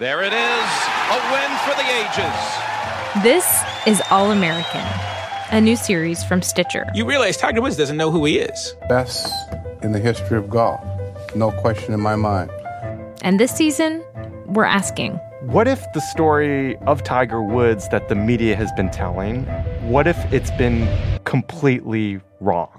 There 0.00 0.22
it 0.22 0.32
is, 0.32 0.70
a 1.10 1.18
win 1.30 1.58
for 1.58 1.74
the 1.76 1.84
ages. 1.84 3.22
This 3.22 3.62
is 3.86 4.02
All 4.10 4.30
American, 4.30 4.80
a 5.50 5.60
new 5.60 5.76
series 5.76 6.24
from 6.24 6.40
Stitcher. 6.40 6.86
You 6.94 7.04
realize 7.04 7.36
Tiger 7.36 7.60
Woods 7.60 7.76
doesn't 7.76 7.98
know 7.98 8.10
who 8.10 8.24
he 8.24 8.38
is. 8.38 8.74
Best 8.88 9.30
in 9.82 9.92
the 9.92 9.98
history 9.98 10.38
of 10.38 10.48
golf. 10.48 10.82
No 11.34 11.50
question 11.50 11.92
in 11.92 12.00
my 12.00 12.16
mind. 12.16 12.50
And 13.20 13.38
this 13.38 13.54
season, 13.54 14.02
we're 14.46 14.64
asking 14.64 15.16
What 15.42 15.68
if 15.68 15.84
the 15.92 16.00
story 16.00 16.78
of 16.86 17.04
Tiger 17.04 17.42
Woods 17.42 17.86
that 17.90 18.08
the 18.08 18.14
media 18.14 18.56
has 18.56 18.72
been 18.72 18.88
telling, 18.88 19.44
what 19.82 20.06
if 20.06 20.16
it's 20.32 20.50
been 20.52 20.88
completely 21.24 22.22
wrong? 22.40 22.70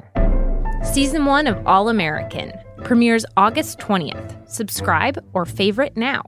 Season 0.83 1.25
1 1.25 1.45
of 1.45 1.67
All 1.67 1.87
American 1.87 2.51
premieres 2.83 3.27
August 3.37 3.77
20th. 3.77 4.49
Subscribe 4.49 5.23
or 5.33 5.45
favorite 5.45 5.95
now. 5.95 6.23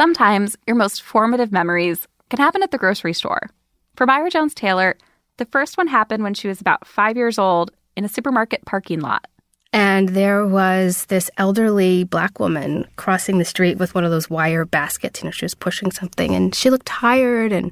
Sometimes 0.00 0.56
your 0.66 0.76
most 0.76 1.02
formative 1.02 1.52
memories 1.52 2.08
can 2.30 2.38
happen 2.38 2.62
at 2.62 2.70
the 2.70 2.78
grocery 2.78 3.12
store. 3.12 3.50
For 3.96 4.06
Myra 4.06 4.30
Jones 4.30 4.54
Taylor, 4.54 4.96
the 5.36 5.44
first 5.44 5.76
one 5.76 5.88
happened 5.88 6.22
when 6.22 6.32
she 6.32 6.48
was 6.48 6.58
about 6.58 6.86
five 6.86 7.18
years 7.18 7.38
old 7.38 7.70
in 7.98 8.06
a 8.06 8.08
supermarket 8.08 8.64
parking 8.64 9.00
lot. 9.00 9.26
And 9.74 10.08
there 10.08 10.46
was 10.46 11.04
this 11.04 11.30
elderly 11.36 12.04
black 12.04 12.40
woman 12.40 12.86
crossing 12.96 13.36
the 13.36 13.44
street 13.44 13.76
with 13.76 13.94
one 13.94 14.04
of 14.06 14.10
those 14.10 14.30
wire 14.30 14.64
baskets. 14.64 15.20
You 15.20 15.26
know, 15.26 15.32
she 15.32 15.44
was 15.44 15.54
pushing 15.54 15.90
something 15.90 16.34
and 16.34 16.54
she 16.54 16.70
looked 16.70 16.86
tired 16.86 17.52
and 17.52 17.70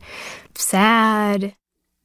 sad. 0.55 1.55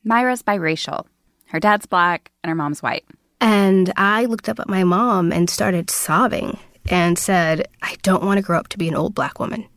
Myra's 0.06 0.42
biracial. 0.42 1.06
Her 1.48 1.60
dad's 1.60 1.86
black 1.86 2.32
and 2.46 2.48
her 2.50 2.56
mom's 2.56 2.82
white. 2.82 3.04
And 3.42 3.92
I 3.98 4.24
looked 4.24 4.48
up 4.48 4.62
at 4.62 4.70
my 4.70 4.86
mom 4.86 5.34
and 5.34 5.50
started 5.50 5.90
sobbing 5.90 6.58
and 6.90 7.20
said, 7.20 7.68
I 7.82 7.98
don't 8.04 8.24
want 8.24 8.38
to 8.38 8.42
grow 8.42 8.58
up 8.58 8.70
to 8.70 8.78
be 8.78 8.88
an 8.88 8.96
old 8.96 9.16
black 9.16 9.38
woman. 9.38 9.68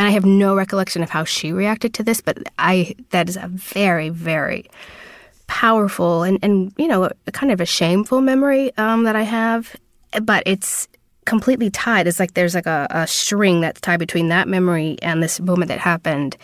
And 0.00 0.08
I 0.08 0.12
have 0.12 0.24
no 0.24 0.54
recollection 0.56 1.02
of 1.02 1.10
how 1.10 1.24
she 1.24 1.52
reacted 1.52 1.92
to 1.92 2.02
this, 2.02 2.22
but 2.22 2.38
I 2.58 2.94
that 3.10 3.28
is 3.28 3.36
a 3.36 3.48
very, 3.48 4.08
very 4.08 4.64
powerful 5.46 6.22
and, 6.22 6.38
and 6.42 6.72
you 6.78 6.88
know, 6.88 7.04
a, 7.04 7.32
kind 7.32 7.52
of 7.52 7.60
a 7.60 7.66
shameful 7.66 8.22
memory 8.22 8.74
um, 8.78 9.04
that 9.04 9.14
I 9.14 9.24
have. 9.24 9.76
But 10.22 10.42
it's 10.46 10.88
completely 11.26 11.68
tied. 11.68 12.06
It's 12.06 12.18
like 12.18 12.32
there's 12.32 12.54
like 12.54 12.64
a, 12.64 12.86
a 12.88 13.06
string 13.06 13.60
that's 13.60 13.78
tied 13.82 13.98
between 13.98 14.28
that 14.28 14.48
memory 14.48 14.96
and 15.02 15.22
this 15.22 15.38
moment 15.38 15.68
that 15.68 15.80
happened 15.80 16.38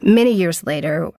many 0.00 0.30
years 0.30 0.62
later. 0.64 1.10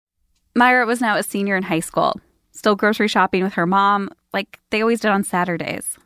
Myra 0.55 0.85
was 0.85 1.01
now 1.01 1.17
a 1.17 1.23
senior 1.23 1.57
in 1.57 1.63
high 1.63 1.81
school, 1.81 2.17
still 2.53 2.77
grocery 2.77 3.09
shopping 3.09 3.43
with 3.43 3.55
her 3.55 3.67
mom, 3.67 4.09
like 4.31 4.57
they 4.69 4.79
always 4.79 5.01
did 5.01 5.11
on 5.11 5.25
Saturdays. 5.25 5.97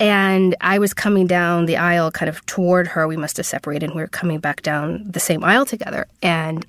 And 0.00 0.54
I 0.60 0.78
was 0.78 0.94
coming 0.94 1.26
down 1.26 1.66
the 1.66 1.76
aisle 1.76 2.10
kind 2.10 2.28
of 2.28 2.44
toward 2.46 2.86
her. 2.88 3.08
We 3.08 3.16
must 3.16 3.36
have 3.36 3.46
separated 3.46 3.86
and 3.86 3.96
we 3.96 4.02
were 4.02 4.08
coming 4.08 4.38
back 4.38 4.62
down 4.62 5.04
the 5.04 5.20
same 5.20 5.42
aisle 5.42 5.66
together. 5.66 6.06
And 6.22 6.64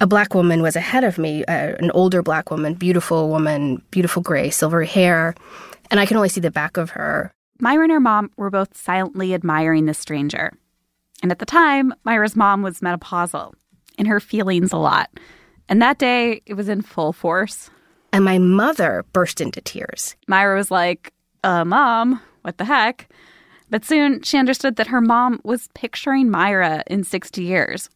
a 0.00 0.06
black 0.06 0.34
woman 0.34 0.62
was 0.62 0.76
ahead 0.76 1.04
of 1.04 1.18
me, 1.18 1.44
uh, 1.44 1.76
an 1.78 1.90
older 1.92 2.22
black 2.22 2.50
woman, 2.50 2.74
beautiful 2.74 3.28
woman, 3.28 3.82
beautiful 3.90 4.22
gray, 4.22 4.50
silvery 4.50 4.86
hair. 4.86 5.34
And 5.90 6.00
I 6.00 6.06
can 6.06 6.16
only 6.16 6.28
see 6.28 6.40
the 6.40 6.50
back 6.50 6.76
of 6.76 6.90
her. 6.90 7.32
Myra 7.60 7.84
and 7.84 7.92
her 7.92 8.00
mom 8.00 8.30
were 8.36 8.50
both 8.50 8.76
silently 8.76 9.34
admiring 9.34 9.86
this 9.86 9.98
stranger. 9.98 10.52
And 11.22 11.32
at 11.32 11.40
the 11.40 11.46
time, 11.46 11.92
Myra's 12.04 12.36
mom 12.36 12.62
was 12.62 12.80
menopausal, 12.80 13.54
in 13.96 14.06
her 14.06 14.20
feelings 14.20 14.72
a 14.72 14.76
lot. 14.76 15.10
And 15.68 15.82
that 15.82 15.98
day, 15.98 16.42
it 16.46 16.54
was 16.54 16.68
in 16.68 16.82
full 16.82 17.12
force. 17.12 17.70
And 18.12 18.24
my 18.24 18.38
mother 18.38 19.04
burst 19.12 19.40
into 19.40 19.60
tears. 19.60 20.14
Myra 20.28 20.56
was 20.56 20.70
like, 20.70 21.12
uh, 21.42 21.64
Mom, 21.64 22.20
what 22.42 22.58
the 22.58 22.64
heck? 22.64 23.08
But 23.70 23.84
soon 23.84 24.22
she 24.22 24.38
understood 24.38 24.76
that 24.76 24.86
her 24.86 25.00
mom 25.00 25.40
was 25.44 25.68
picturing 25.74 26.30
Myra 26.30 26.82
in 26.86 27.04
60 27.04 27.42
years. 27.42 27.90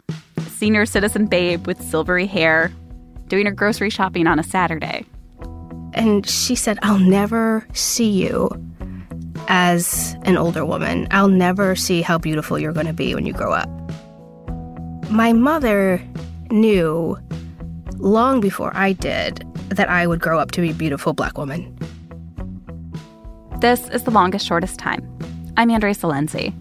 Senior 0.49 0.87
citizen 0.87 1.27
babe 1.27 1.67
with 1.67 1.81
silvery 1.81 2.27
hair, 2.27 2.71
doing 3.29 3.47
her 3.47 3.53
grocery 3.53 3.91
shopping 3.91 4.27
on 4.27 4.39
a 4.39 4.43
Saturday. 4.43 5.05
And 5.95 6.29
she 6.29 6.55
said, 6.55 6.79
I'll 6.83 6.99
never 6.99 7.67
see 7.73 8.11
you 8.11 8.51
as 9.49 10.17
an 10.23 10.37
older 10.37 10.65
woman. 10.65 11.09
I'll 11.11 11.29
never 11.29 11.75
see 11.75 12.03
how 12.03 12.19
beautiful 12.19 12.59
you're 12.59 12.73
going 12.73 12.87
to 12.87 12.93
be 12.93 13.15
when 13.15 13.27
you 13.27 13.33
grow 13.33 13.53
up. 13.53 13.69
My 15.11 15.33
mother 15.33 16.03
knew 16.51 17.19
long 17.99 18.41
before 18.41 18.73
I 18.75 18.93
did 18.93 19.47
that 19.69 19.89
I 19.89 20.07
would 20.07 20.21
grow 20.21 20.39
up 20.39 20.53
to 20.53 20.61
be 20.61 20.71
a 20.71 20.75
beautiful 20.75 21.13
black 21.13 21.39
woman. 21.39 21.77
This 23.63 23.89
is 23.91 24.03
The 24.03 24.11
Longest 24.11 24.45
Shortest 24.45 24.81
Time. 24.81 25.09
I'm 25.57 25.71
Andrea 25.71 25.95
Silenzi. 25.95 26.53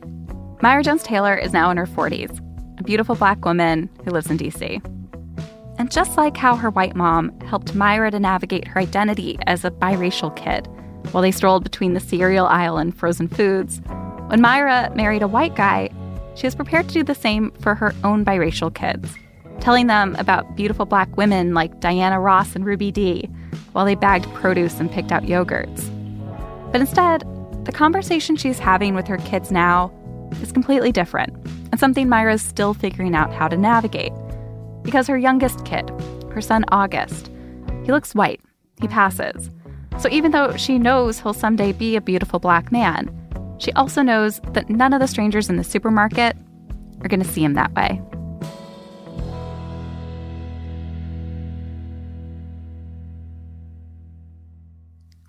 Myra 0.61 0.83
Jones 0.83 1.01
Taylor 1.01 1.35
is 1.35 1.51
now 1.51 1.71
in 1.71 1.77
her 1.77 1.87
40s, 1.87 2.29
a 2.79 2.83
beautiful 2.83 3.15
black 3.15 3.43
woman 3.43 3.89
who 4.05 4.11
lives 4.11 4.29
in 4.29 4.37
DC. 4.37 4.85
And 5.79 5.89
just 5.91 6.15
like 6.15 6.37
how 6.37 6.55
her 6.55 6.69
white 6.69 6.95
mom 6.95 7.39
helped 7.39 7.73
Myra 7.73 8.11
to 8.11 8.19
navigate 8.19 8.67
her 8.67 8.79
identity 8.79 9.39
as 9.47 9.65
a 9.65 9.71
biracial 9.71 10.35
kid 10.35 10.67
while 11.09 11.23
they 11.23 11.31
strolled 11.31 11.63
between 11.63 11.95
the 11.95 11.99
cereal 11.99 12.45
aisle 12.45 12.77
and 12.77 12.95
frozen 12.95 13.27
foods, 13.27 13.81
when 14.27 14.39
Myra 14.39 14.91
married 14.95 15.23
a 15.23 15.27
white 15.27 15.55
guy, 15.55 15.89
she 16.35 16.45
was 16.45 16.53
prepared 16.53 16.87
to 16.89 16.93
do 16.93 17.03
the 17.03 17.15
same 17.15 17.49
for 17.61 17.73
her 17.73 17.95
own 18.03 18.23
biracial 18.23 18.71
kids, 18.71 19.11
telling 19.59 19.87
them 19.87 20.15
about 20.19 20.55
beautiful 20.55 20.85
black 20.85 21.17
women 21.17 21.55
like 21.55 21.79
Diana 21.79 22.19
Ross 22.19 22.55
and 22.55 22.63
Ruby 22.63 22.91
Dee 22.91 23.27
while 23.71 23.85
they 23.85 23.95
bagged 23.95 24.31
produce 24.35 24.79
and 24.79 24.91
picked 24.91 25.11
out 25.11 25.23
yogurts. 25.23 25.91
But 26.71 26.81
instead, 26.81 27.23
the 27.65 27.71
conversation 27.71 28.35
she's 28.35 28.59
having 28.59 28.95
with 28.95 29.07
her 29.07 29.17
kids 29.17 29.51
now 29.51 29.91
is 30.41 30.51
completely 30.51 30.91
different 30.91 31.35
and 31.71 31.79
something 31.79 32.09
Myra's 32.09 32.41
still 32.41 32.73
figuring 32.73 33.15
out 33.15 33.33
how 33.33 33.47
to 33.47 33.57
navigate. 33.57 34.13
Because 34.83 35.07
her 35.07 35.17
youngest 35.17 35.65
kid, 35.65 35.89
her 36.31 36.41
son 36.41 36.65
August, 36.69 37.29
he 37.83 37.91
looks 37.91 38.15
white, 38.15 38.41
he 38.81 38.87
passes. 38.87 39.49
So 39.99 40.09
even 40.09 40.31
though 40.31 40.55
she 40.57 40.79
knows 40.79 41.19
he'll 41.19 41.33
someday 41.33 41.71
be 41.71 41.95
a 41.95 42.01
beautiful 42.01 42.39
black 42.39 42.71
man, 42.71 43.15
she 43.59 43.71
also 43.73 44.01
knows 44.01 44.39
that 44.53 44.69
none 44.69 44.93
of 44.93 44.99
the 44.99 45.07
strangers 45.07 45.49
in 45.49 45.57
the 45.57 45.63
supermarket 45.63 46.35
are 47.01 47.07
going 47.07 47.21
to 47.21 47.29
see 47.29 47.43
him 47.43 47.53
that 47.53 47.73
way. 47.73 48.01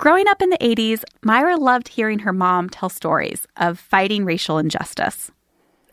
Growing 0.02 0.26
up 0.26 0.42
in 0.42 0.50
the 0.50 0.58
80s, 0.58 1.04
Myra 1.22 1.56
loved 1.56 1.86
hearing 1.86 2.18
her 2.18 2.32
mom 2.32 2.68
tell 2.68 2.88
stories 2.88 3.46
of 3.58 3.78
fighting 3.78 4.24
racial 4.24 4.58
injustice. 4.58 5.30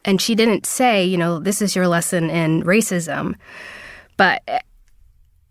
And 0.04 0.20
she 0.20 0.34
didn't 0.34 0.66
say, 0.66 1.06
you 1.06 1.16
know, 1.16 1.38
this 1.38 1.62
is 1.62 1.76
your 1.76 1.88
lesson 1.88 2.28
in 2.32 2.64
racism, 2.64 3.36
but 4.18 4.42
eh, 4.48 4.62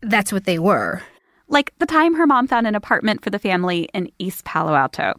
that's 0.00 0.32
what 0.32 0.42
they 0.42 0.58
were. 0.58 1.02
Like 1.46 1.72
the 1.78 1.86
time 1.86 2.16
her 2.16 2.26
mom 2.26 2.48
found 2.48 2.66
an 2.66 2.74
apartment 2.74 3.22
for 3.22 3.30
the 3.30 3.38
family 3.38 3.88
in 3.94 4.10
East 4.18 4.44
Palo 4.44 4.74
Alto. 4.74 5.14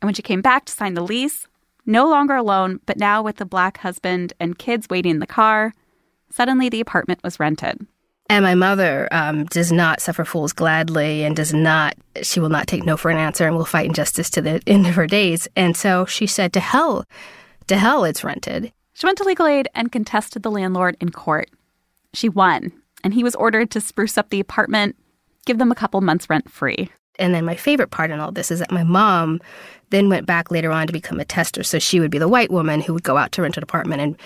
And 0.00 0.06
when 0.06 0.14
she 0.14 0.22
came 0.22 0.40
back 0.40 0.66
to 0.66 0.72
sign 0.72 0.94
the 0.94 1.02
lease, 1.02 1.48
no 1.86 2.08
longer 2.08 2.36
alone, 2.36 2.78
but 2.86 2.98
now 2.98 3.20
with 3.20 3.40
a 3.40 3.44
black 3.44 3.78
husband 3.78 4.32
and 4.38 4.60
kids 4.60 4.86
waiting 4.88 5.10
in 5.10 5.18
the 5.18 5.26
car, 5.26 5.74
suddenly 6.30 6.68
the 6.68 6.80
apartment 6.80 7.18
was 7.24 7.40
rented. 7.40 7.84
And 8.28 8.42
my 8.42 8.54
mother 8.54 9.08
um, 9.12 9.44
does 9.44 9.70
not 9.70 10.00
suffer 10.00 10.24
fools 10.24 10.52
gladly 10.52 11.22
and 11.22 11.36
does 11.36 11.54
not, 11.54 11.94
she 12.22 12.40
will 12.40 12.48
not 12.48 12.66
take 12.66 12.84
no 12.84 12.96
for 12.96 13.10
an 13.10 13.18
answer 13.18 13.46
and 13.46 13.56
will 13.56 13.64
fight 13.64 13.86
injustice 13.86 14.30
to 14.30 14.42
the 14.42 14.60
end 14.66 14.86
of 14.86 14.94
her 14.94 15.06
days. 15.06 15.46
And 15.54 15.76
so 15.76 16.04
she 16.06 16.26
said, 16.26 16.52
to 16.54 16.60
hell, 16.60 17.04
to 17.68 17.76
hell, 17.76 18.04
it's 18.04 18.24
rented. 18.24 18.72
She 18.94 19.06
went 19.06 19.18
to 19.18 19.24
legal 19.24 19.46
aid 19.46 19.68
and 19.74 19.92
contested 19.92 20.42
the 20.42 20.50
landlord 20.50 20.96
in 21.00 21.10
court. 21.10 21.50
She 22.14 22.28
won, 22.28 22.72
and 23.04 23.14
he 23.14 23.22
was 23.22 23.34
ordered 23.34 23.70
to 23.72 23.80
spruce 23.80 24.16
up 24.16 24.30
the 24.30 24.40
apartment, 24.40 24.96
give 25.44 25.58
them 25.58 25.70
a 25.70 25.76
couple 25.76 26.00
months 26.00 26.30
rent 26.30 26.50
free. 26.50 26.90
And 27.18 27.34
then 27.34 27.44
my 27.44 27.56
favorite 27.56 27.90
part 27.90 28.10
in 28.10 28.20
all 28.20 28.32
this 28.32 28.50
is 28.50 28.58
that 28.60 28.72
my 28.72 28.84
mom 28.84 29.40
then 29.90 30.08
went 30.08 30.26
back 30.26 30.50
later 30.50 30.72
on 30.72 30.86
to 30.86 30.92
become 30.92 31.20
a 31.20 31.24
tester. 31.24 31.62
So 31.62 31.78
she 31.78 32.00
would 32.00 32.10
be 32.10 32.18
the 32.18 32.28
white 32.28 32.50
woman 32.50 32.80
who 32.80 32.94
would 32.94 33.02
go 33.02 33.16
out 33.16 33.32
to 33.32 33.42
rent 33.42 33.56
an 33.56 33.62
apartment 33.62 34.02
and 34.02 34.16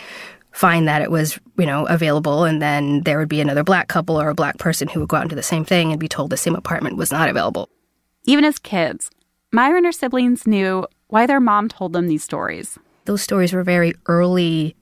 find 0.52 0.88
that 0.88 1.02
it 1.02 1.10
was, 1.10 1.38
you 1.58 1.66
know, 1.66 1.86
available 1.86 2.44
and 2.44 2.60
then 2.60 3.02
there 3.02 3.18
would 3.18 3.28
be 3.28 3.40
another 3.40 3.62
black 3.62 3.88
couple 3.88 4.20
or 4.20 4.30
a 4.30 4.34
black 4.34 4.58
person 4.58 4.88
who 4.88 5.00
would 5.00 5.08
go 5.08 5.16
out 5.16 5.22
and 5.22 5.30
do 5.30 5.36
the 5.36 5.42
same 5.42 5.64
thing 5.64 5.90
and 5.90 6.00
be 6.00 6.08
told 6.08 6.30
the 6.30 6.36
same 6.36 6.54
apartment 6.54 6.96
was 6.96 7.12
not 7.12 7.28
available. 7.28 7.68
Even 8.24 8.44
as 8.44 8.58
kids, 8.58 9.10
Myra 9.52 9.76
and 9.76 9.86
her 9.86 9.92
siblings 9.92 10.46
knew 10.46 10.86
why 11.08 11.26
their 11.26 11.40
mom 11.40 11.68
told 11.68 11.92
them 11.92 12.08
these 12.08 12.24
stories. 12.24 12.78
Those 13.04 13.22
stories 13.22 13.52
were 13.52 13.62
very 13.62 13.94
early 14.06 14.76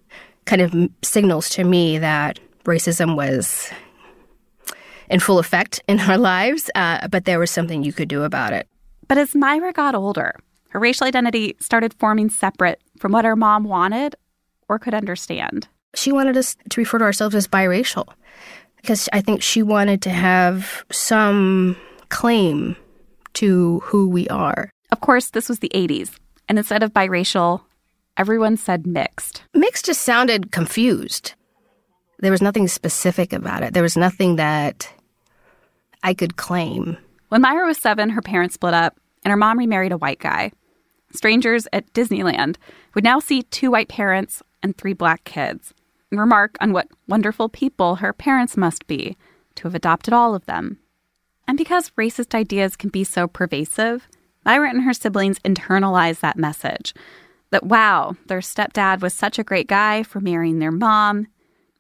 kind 0.45 0.63
of 0.63 0.91
signals 1.03 1.49
to 1.51 1.65
me 1.65 1.99
that 1.99 2.41
racism 2.65 3.17
was 3.17 3.71
in 5.11 5.21
full 5.21 5.39
effect 5.39 5.83
in 5.89 6.01
our 6.01 6.19
lives, 6.19 6.71
uh, 6.75 7.07
but 7.09 7.25
there 7.25 7.39
was 7.39 7.51
something 7.51 7.83
you 7.83 7.93
could 7.93 8.09
do 8.09 8.23
about 8.23 8.53
it. 8.53 8.69
But 9.07 9.19
as 9.19 9.35
Myra 9.35 9.73
got 9.73 9.95
older, 9.95 10.35
her 10.71 10.81
racial 10.81 11.07
identity 11.07 11.57
started 11.61 11.95
forming 11.95 12.29
separate 12.29 12.81
from 12.99 13.13
what 13.13 13.25
her 13.25 13.37
mom 13.37 13.65
wanted 13.65 14.17
or 14.69 14.79
could 14.79 14.95
understand. 14.95 15.69
She 15.95 16.13
wanted 16.13 16.37
us 16.37 16.57
to 16.71 16.81
refer 16.81 16.99
to 16.99 17.05
ourselves 17.05 17.35
as 17.35 17.49
biracial 17.49 18.13
because 18.77 19.09
I 19.13 19.21
think 19.21 19.43
she 19.43 19.63
wanted 19.63 20.03
to 20.03 20.11
have 20.11 20.85
some 20.91 21.77
claim 22.09 22.77
to 23.35 23.81
who 23.81 24.09
we 24.09 24.29
are. 24.29 24.71
Of 24.91 25.01
course, 25.01 25.31
this 25.31 25.49
was 25.49 25.59
the 25.59 25.71
80s, 25.75 26.17
and 26.49 26.59
instead 26.59 26.83
of 26.83 26.93
biracial, 26.93 27.63
everyone 28.17 28.57
said 28.57 28.87
mixed. 28.87 29.43
Mixed 29.55 29.87
just 29.87 30.03
sounded 30.03 30.53
confused. 30.53 31.35
There 32.21 32.33
was 32.33 32.43
nothing 32.43 32.69
specific 32.69 33.33
about 33.33 33.63
it. 33.63 33.75
There 33.75 33.83
was 33.83 33.97
nothing 33.97 34.37
that 34.37 34.91
I 36.03 36.15
could 36.15 36.37
claim. 36.37 36.97
When 37.29 37.43
Myra 37.43 37.67
was 37.67 37.79
seven, 37.79 38.11
her 38.11 38.23
parents 38.23 38.55
split 38.55 38.75
up, 38.75 38.99
and 39.25 39.31
her 39.31 39.37
mom 39.37 39.59
remarried 39.59 39.93
a 39.93 39.99
white 39.99 40.19
guy. 40.19 40.53
Strangers 41.13 41.69
at 41.73 41.93
Disneyland 41.93 42.57
would 42.95 43.05
now 43.05 43.19
see 43.19 43.43
two 43.43 43.71
white 43.71 43.89
parents 43.89 44.43
and 44.63 44.77
three 44.77 44.93
black 44.93 45.25
kids 45.25 45.75
and 46.11 46.21
remark 46.21 46.57
on 46.61 46.73
what 46.73 46.89
wonderful 47.07 47.49
people 47.49 47.97
her 47.97 48.13
parents 48.13 48.57
must 48.57 48.87
be 48.87 49.17
to 49.55 49.65
have 49.65 49.75
adopted 49.75 50.15
all 50.15 50.35
of 50.35 50.47
them. 50.47 50.79
And 51.47 51.57
because 51.57 51.91
racist 51.91 52.35
ideas 52.35 52.77
can 52.77 52.91
be 52.91 53.05
so 53.05 53.27
pervasive, 53.27 54.09
Myra 54.45 54.71
and 54.71 54.83
her 54.83 54.93
siblings 54.93 55.39
internalized 55.41 56.21
that 56.21 56.39
message 56.39 56.95
that, 57.51 57.65
wow, 57.65 58.17
their 58.27 58.41
stepdad 58.41 59.01
was 59.01 59.15
such 59.15 59.39
a 59.39 59.45
great 59.45 59.67
guy 59.67 60.03
for 60.03 60.21
marrying 60.21 60.59
their 60.59 60.71
mom 60.71 61.27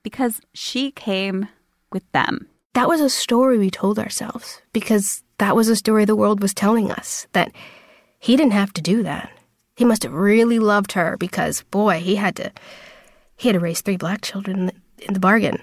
because 0.02 0.40
she 0.54 0.90
came 0.90 1.48
with 1.92 2.10
them. 2.12 2.48
That 2.74 2.88
was 2.88 3.00
a 3.00 3.10
story 3.10 3.58
we 3.58 3.70
told 3.70 3.98
ourselves 3.98 4.62
because 4.72 5.22
that 5.38 5.56
was 5.56 5.68
a 5.68 5.76
story 5.76 6.04
the 6.04 6.16
world 6.16 6.40
was 6.40 6.54
telling 6.54 6.90
us 6.90 7.26
that 7.32 7.52
he 8.18 8.36
didn't 8.36 8.52
have 8.52 8.72
to 8.74 8.82
do 8.82 9.02
that. 9.02 9.30
He 9.78 9.84
must 9.84 10.02
have 10.02 10.12
really 10.12 10.58
loved 10.58 10.90
her 10.92 11.16
because 11.16 11.62
boy, 11.70 12.00
he 12.00 12.16
had 12.16 12.34
to 12.34 12.50
he 13.36 13.48
had 13.48 13.52
to 13.52 13.60
raise 13.60 13.80
three 13.80 13.96
black 13.96 14.22
children 14.22 14.72
in 14.98 15.14
the, 15.14 15.20
bargain. 15.20 15.62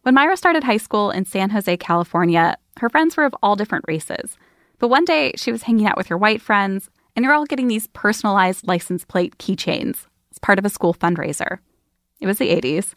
When 0.00 0.14
Myra 0.14 0.38
started 0.38 0.64
high 0.64 0.78
school 0.78 1.10
in 1.10 1.26
San 1.26 1.50
Jose, 1.50 1.76
California, 1.76 2.56
her 2.78 2.88
friends 2.88 3.18
were 3.18 3.26
of 3.26 3.34
all 3.42 3.54
different 3.54 3.84
races. 3.86 4.38
But 4.78 4.88
one 4.88 5.04
day 5.04 5.34
she 5.36 5.52
was 5.52 5.64
hanging 5.64 5.86
out 5.86 5.98
with 5.98 6.06
her 6.06 6.16
white 6.16 6.40
friends, 6.40 6.88
and 7.14 7.22
they're 7.22 7.34
all 7.34 7.44
getting 7.44 7.68
these 7.68 7.86
personalized 7.88 8.66
license 8.66 9.04
plate 9.04 9.36
keychains 9.36 10.06
as 10.32 10.38
part 10.40 10.58
of 10.58 10.64
a 10.64 10.70
school 10.70 10.94
fundraiser. 10.94 11.58
It 12.20 12.26
was 12.26 12.38
the 12.38 12.48
80s. 12.48 12.94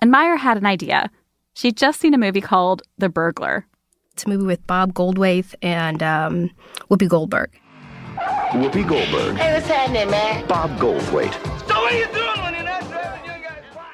And 0.00 0.10
Myra 0.10 0.38
had 0.38 0.56
an 0.56 0.64
idea. 0.64 1.10
She'd 1.52 1.76
just 1.76 2.00
seen 2.00 2.14
a 2.14 2.18
movie 2.18 2.40
called 2.40 2.80
The 2.96 3.10
Burglar. 3.10 3.66
It's 4.12 4.24
a 4.24 4.30
movie 4.30 4.46
with 4.46 4.66
Bob 4.66 4.94
Goldthwait 4.94 5.54
and 5.60 6.02
um, 6.02 6.50
Whoopi 6.88 7.06
Goldberg. 7.06 7.50
Whoopi 8.54 8.86
Goldberg. 8.88 9.36
Hey, 9.36 9.52
what's 9.52 9.66
happening, 9.66 10.08
man? 10.08 10.46
Bob 10.46 10.70
Goldthwait. 10.78 11.32
So 11.66 11.74
what 11.74 11.92
are 11.92 11.98
you 11.98 12.06
doing 12.06 12.40
when 12.40 12.54
you're 12.54 12.62
not 12.62 12.88
driving? 12.88 13.24
You 13.24 13.42
got 13.42 13.86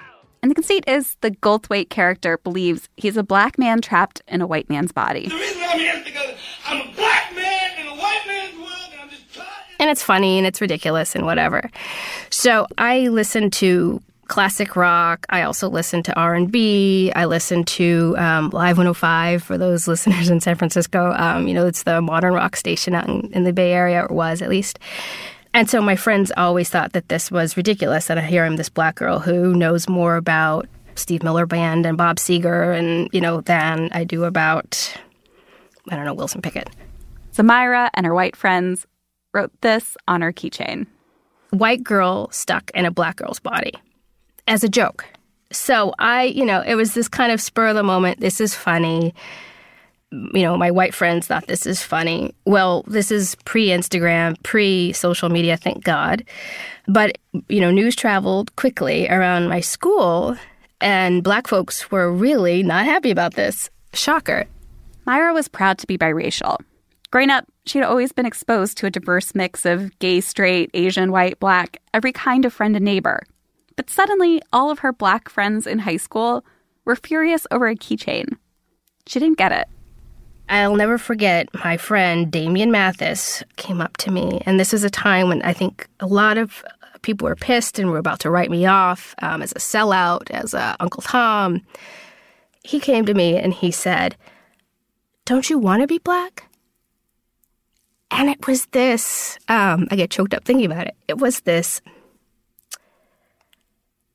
And 0.43 0.51
the 0.51 0.55
conceit 0.55 0.85
is 0.87 1.17
the 1.23 1.31
Goldthwait 1.31 1.89
character 1.89 2.37
believes 2.37 2.91
he's 2.99 3.17
a 3.17 3.23
black 3.23 3.59
man 3.59 3.81
trapped 3.81 4.21
in 4.29 4.43
a 4.43 4.47
white 4.47 4.69
man's 4.69 4.93
body. 4.93 5.29
The 5.29 5.35
reason 5.35 5.63
I'm 5.67 5.79
here 5.79 5.95
is 5.97 6.05
because 6.05 6.35
I'm 6.67 6.91
a 6.91 6.93
black 6.95 7.35
man 7.35 7.81
in 7.81 7.87
a 7.87 7.97
white 7.97 8.21
man's 8.27 8.55
world, 8.59 8.91
and 8.93 9.01
I'm 9.01 9.09
just 9.09 9.33
trying. 9.33 9.49
And 9.79 9.89
it's 9.89 10.03
funny 10.03 10.37
and 10.37 10.47
it's 10.47 10.61
ridiculous 10.61 11.15
and 11.15 11.25
whatever. 11.25 11.71
So 12.29 12.67
I 12.77 13.09
listen 13.09 13.51
to 13.53 14.03
classic 14.31 14.77
rock. 14.77 15.27
I 15.29 15.43
also 15.43 15.69
listen 15.69 16.05
to 16.05 16.15
R&B. 16.15 17.11
I 17.17 17.25
listen 17.25 17.65
to 17.65 18.15
um, 18.17 18.51
Live 18.51 18.79
105 18.79 19.43
for 19.43 19.59
those 19.59 19.89
listeners 19.89 20.31
in 20.31 20.41
San 20.41 20.55
Francisco. 20.55 21.13
Um, 21.19 21.49
you 21.49 21.53
know, 21.53 21.67
it's 21.67 21.83
the 21.83 22.01
modern 22.01 22.33
rock 22.33 22.57
station 22.57 22.95
out 22.95 23.09
in, 23.09 23.29
in 23.33 23.43
the 23.43 23.53
Bay 23.53 23.73
Area, 23.73 24.07
or 24.09 24.15
was 24.15 24.41
at 24.41 24.49
least. 24.49 24.79
And 25.53 25.69
so 25.69 25.83
my 25.83 25.97
friends 25.97 26.31
always 26.37 26.71
thought 26.71 26.93
that 26.93 27.09
this 27.09 27.29
was 27.29 27.57
ridiculous 27.57 28.07
that 28.07 28.25
here 28.25 28.45
I'm 28.45 28.55
this 28.55 28.69
black 28.69 28.95
girl 28.95 29.19
who 29.19 29.53
knows 29.53 29.89
more 29.89 30.15
about 30.15 30.69
Steve 30.95 31.25
Miller 31.25 31.45
Band 31.45 31.85
and 31.85 31.99
Bob 31.99 32.19
Seger 32.19 32.79
and, 32.79 33.09
you 33.13 33.21
know, 33.21 33.41
than 33.41 33.89
I 33.91 34.05
do 34.05 34.23
about, 34.23 34.97
I 35.91 35.97
don't 35.97 36.05
know, 36.05 36.15
Wilson 36.15 36.41
Pickett. 36.41 36.71
So 37.33 37.43
Myra 37.43 37.91
and 37.95 38.07
her 38.07 38.15
white 38.15 38.37
friends 38.37 38.87
wrote 39.35 39.51
this 39.61 39.97
on 40.07 40.23
her 40.23 40.33
keychain. 40.33 40.87
White 41.51 41.83
girl 41.83 42.31
stuck 42.31 42.71
in 42.75 42.85
a 42.85 42.93
black 42.93 43.17
girl's 43.17 43.41
body 43.41 43.73
as 44.51 44.65
a 44.65 44.69
joke. 44.69 45.07
So 45.53 45.95
I, 45.99 46.25
you 46.25 46.45
know, 46.45 46.61
it 46.61 46.75
was 46.75 46.93
this 46.93 47.09
kind 47.09 47.33
of 47.33 47.41
spur 47.41 47.69
of 47.69 47.77
the 47.77 47.83
moment. 47.83 48.21
This 48.21 48.41
is 48.41 48.55
funny. 48.55 49.15
You 50.11 50.43
know, 50.43 50.57
my 50.57 50.73
white 50.73 50.93
friends 50.93 51.29
thought 51.29 51.47
this 51.47 51.67
is 51.67 51.83
funny. 51.83 52.35
Well, 52.45 52.83
this 52.89 53.13
is 53.13 53.37
pre 53.45 53.69
Instagram, 53.69 54.37
pre 54.43 54.93
social 54.93 55.29
media, 55.29 55.57
thank 55.57 55.85
God. 55.85 56.25
But, 56.89 57.17
you 57.49 57.61
know, 57.61 57.71
news 57.71 57.95
traveled 57.95 58.55
quickly 58.57 59.09
around 59.09 59.49
my 59.49 59.61
school, 59.61 60.37
and 60.81 61.23
black 61.23 61.47
folks 61.47 61.91
were 61.93 62.13
really 62.13 62.65
not 62.65 62.85
happy 62.85 63.13
about 63.13 63.35
this. 63.35 63.71
Shocker. 63.93 64.47
Myra 65.07 65.33
was 65.33 65.47
proud 65.47 65.79
to 65.79 65.87
be 65.87 65.97
biracial. 65.97 66.59
Growing 67.13 67.31
up, 67.31 67.45
she'd 67.67 67.83
always 67.83 68.13
been 68.13 68.27
exposed 68.27 68.79
to 68.79 68.87
a 68.87 68.91
diverse 68.91 69.35
mix 69.35 69.65
of 69.65 69.97
gay, 70.01 70.21
straight, 70.21 70.71
Asian, 70.75 71.13
white, 71.13 71.39
black, 71.39 71.81
every 71.95 72.13
kind 72.13 72.45
of 72.45 72.53
friend 72.53 72.75
and 72.75 72.85
neighbor. 72.85 73.23
But 73.81 73.89
suddenly, 73.89 74.43
all 74.53 74.71
of 74.71 74.81
her 74.81 74.93
black 74.93 75.31
friends 75.31 75.67
in 75.67 75.79
high 75.79 75.97
school 75.97 76.45
were 76.85 76.97
furious 76.97 77.47
over 77.51 77.67
a 77.67 77.75
keychain. 77.75 78.37
She 79.07 79.19
didn't 79.19 79.39
get 79.39 79.53
it. 79.53 79.69
I'll 80.51 80.77
never 80.77 80.99
forget 80.99 81.49
my 81.65 81.79
friend 81.79 82.31
Damian 82.31 82.71
Mathis 82.71 83.43
came 83.57 83.81
up 83.81 83.97
to 83.97 84.11
me, 84.11 84.43
and 84.45 84.61
this 84.61 84.75
is 84.75 84.85
a 84.85 84.91
time 84.91 85.29
when 85.29 85.41
I 85.41 85.55
think 85.55 85.89
a 85.99 86.07
lot 86.07 86.37
of 86.37 86.63
people 87.01 87.25
were 87.25 87.35
pissed 87.35 87.79
and 87.79 87.91
were 87.91 87.97
about 87.97 88.21
to 88.21 88.31
write 88.31 88.51
me 88.51 88.67
off 88.67 89.15
um, 89.23 89.41
as 89.41 89.53
a 89.53 89.61
sellout, 89.61 90.31
as 90.31 90.53
a 90.53 90.77
Uncle 90.79 91.01
Tom. 91.03 91.63
He 92.63 92.81
came 92.81 93.07
to 93.07 93.15
me 93.15 93.39
and 93.39 93.55
he 93.55 93.71
said, 93.71 94.15
"Don't 95.25 95.49
you 95.49 95.59
want 95.59 95.81
to 95.81 95.87
be 95.87 95.97
black?" 95.97 96.45
And 98.11 98.29
it 98.29 98.47
was 98.47 98.67
this. 98.73 99.39
Um, 99.49 99.89
I 99.91 99.97
get 99.97 100.11
choked 100.11 100.35
up 100.35 100.45
thinking 100.45 100.71
about 100.71 100.87
it. 100.87 100.97
It 101.09 101.17
was 101.17 101.41
this. 101.41 101.81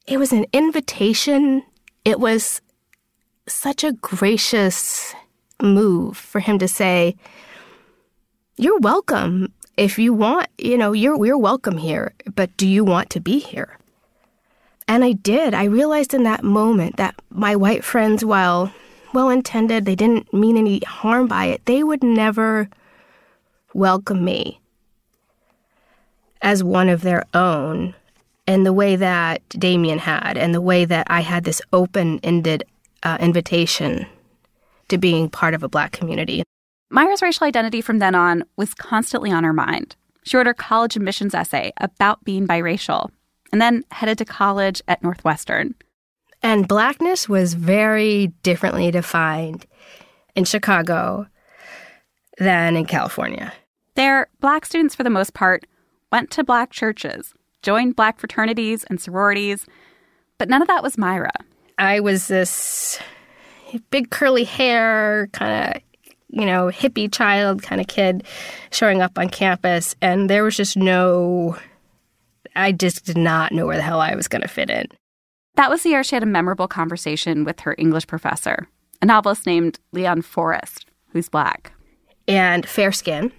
It 0.07 0.17
was 0.17 0.31
an 0.31 0.45
invitation. 0.53 1.63
It 2.03 2.19
was 2.19 2.61
such 3.47 3.83
a 3.83 3.93
gracious 3.93 5.15
move 5.61 6.15
for 6.15 6.39
him 6.39 6.59
to 6.59 6.67
say, 6.67 7.15
"You're 8.55 8.77
welcome 8.79 9.51
if 9.77 9.97
you 9.97 10.13
want. 10.13 10.47
You 10.59 10.77
know, 10.77 10.93
you're 10.93 11.17
we're 11.17 11.37
welcome 11.37 11.77
here. 11.77 12.13
But 12.35 12.55
do 12.55 12.67
you 12.67 12.83
want 12.83 13.09
to 13.11 13.19
be 13.19 13.39
here?" 13.39 13.79
And 14.87 15.03
I 15.03 15.13
did. 15.13 15.55
I 15.55 15.63
realized 15.63 16.13
in 16.13 16.21
that 16.23 16.43
moment 16.43 16.97
that 16.97 17.15
my 17.31 17.55
white 17.55 17.83
friends, 17.83 18.23
while 18.23 18.71
well 19.11 19.29
intended, 19.29 19.85
they 19.85 19.95
didn't 19.95 20.31
mean 20.31 20.55
any 20.55 20.81
harm 20.81 21.25
by 21.27 21.45
it. 21.45 21.65
They 21.65 21.83
would 21.83 22.03
never 22.03 22.69
welcome 23.73 24.23
me 24.23 24.59
as 26.43 26.63
one 26.63 26.89
of 26.89 27.01
their 27.01 27.25
own 27.33 27.95
in 28.47 28.63
the 28.63 28.73
way 28.73 28.95
that 28.95 29.47
Damien 29.49 29.99
had, 29.99 30.37
and 30.37 30.53
the 30.53 30.61
way 30.61 30.85
that 30.85 31.07
I 31.09 31.21
had 31.21 31.43
this 31.43 31.61
open 31.73 32.19
ended 32.23 32.63
uh, 33.03 33.17
invitation 33.19 34.05
to 34.89 34.97
being 34.97 35.29
part 35.29 35.53
of 35.53 35.63
a 35.63 35.69
black 35.69 35.91
community. 35.91 36.43
Myra's 36.89 37.21
racial 37.21 37.47
identity 37.47 37.81
from 37.81 37.99
then 37.99 38.13
on 38.15 38.43
was 38.55 38.73
constantly 38.73 39.31
on 39.31 39.43
her 39.43 39.53
mind. 39.53 39.95
She 40.23 40.37
wrote 40.37 40.47
her 40.47 40.53
college 40.53 40.95
admissions 40.95 41.33
essay 41.33 41.71
about 41.77 42.23
being 42.23 42.47
biracial 42.47 43.09
and 43.51 43.61
then 43.61 43.83
headed 43.91 44.17
to 44.19 44.25
college 44.25 44.81
at 44.87 45.01
Northwestern. 45.03 45.75
And 46.43 46.67
blackness 46.67 47.27
was 47.27 47.53
very 47.53 48.27
differently 48.43 48.91
defined 48.91 49.65
in 50.35 50.43
Chicago 50.43 51.27
than 52.37 52.75
in 52.75 52.85
California. 52.85 53.53
There, 53.95 54.27
black 54.39 54.65
students, 54.65 54.93
for 54.93 55.03
the 55.03 55.09
most 55.09 55.33
part, 55.33 55.65
went 56.11 56.29
to 56.31 56.43
black 56.43 56.71
churches, 56.71 57.33
joined 57.65 57.95
black 57.95 58.19
fraternities 58.19 58.85
and 58.85 59.01
sororities, 59.01 59.65
but 60.37 60.47
none 60.47 60.61
of 60.61 60.67
that 60.67 60.83
was 60.83 60.97
Myra. 60.97 61.31
I 61.77 61.99
was 61.99 62.27
this 62.27 62.99
big 63.89 64.11
curly 64.11 64.43
hair, 64.43 65.27
kind 65.33 65.75
of, 65.75 65.81
you 66.29 66.45
know, 66.45 66.67
hippie 66.67 67.11
child 67.11 67.63
kind 67.63 67.81
of 67.81 67.87
kid 67.87 68.23
showing 68.71 69.01
up 69.01 69.17
on 69.17 69.29
campus, 69.29 69.95
and 70.01 70.29
there 70.29 70.43
was 70.43 70.55
just 70.55 70.77
no, 70.77 71.57
I 72.55 72.71
just 72.71 73.03
did 73.03 73.17
not 73.17 73.51
know 73.51 73.65
where 73.65 73.77
the 73.77 73.81
hell 73.81 73.99
I 73.99 74.15
was 74.15 74.27
going 74.27 74.43
to 74.43 74.47
fit 74.47 74.69
in. 74.69 74.87
That 75.55 75.69
was 75.69 75.83
the 75.83 75.89
year 75.89 76.03
she 76.03 76.15
had 76.15 76.23
a 76.23 76.27
memorable 76.27 76.67
conversation 76.67 77.45
with 77.45 77.61
her 77.61 77.75
English 77.77 78.05
professor, 78.05 78.67
a 79.01 79.05
novelist 79.05 79.45
named 79.45 79.79
Leon 79.91 80.21
Forrest, 80.21 80.85
who's 81.09 81.29
black. 81.29 81.73
And 82.27 82.67
fair 82.67 82.91
skin. 82.91 83.31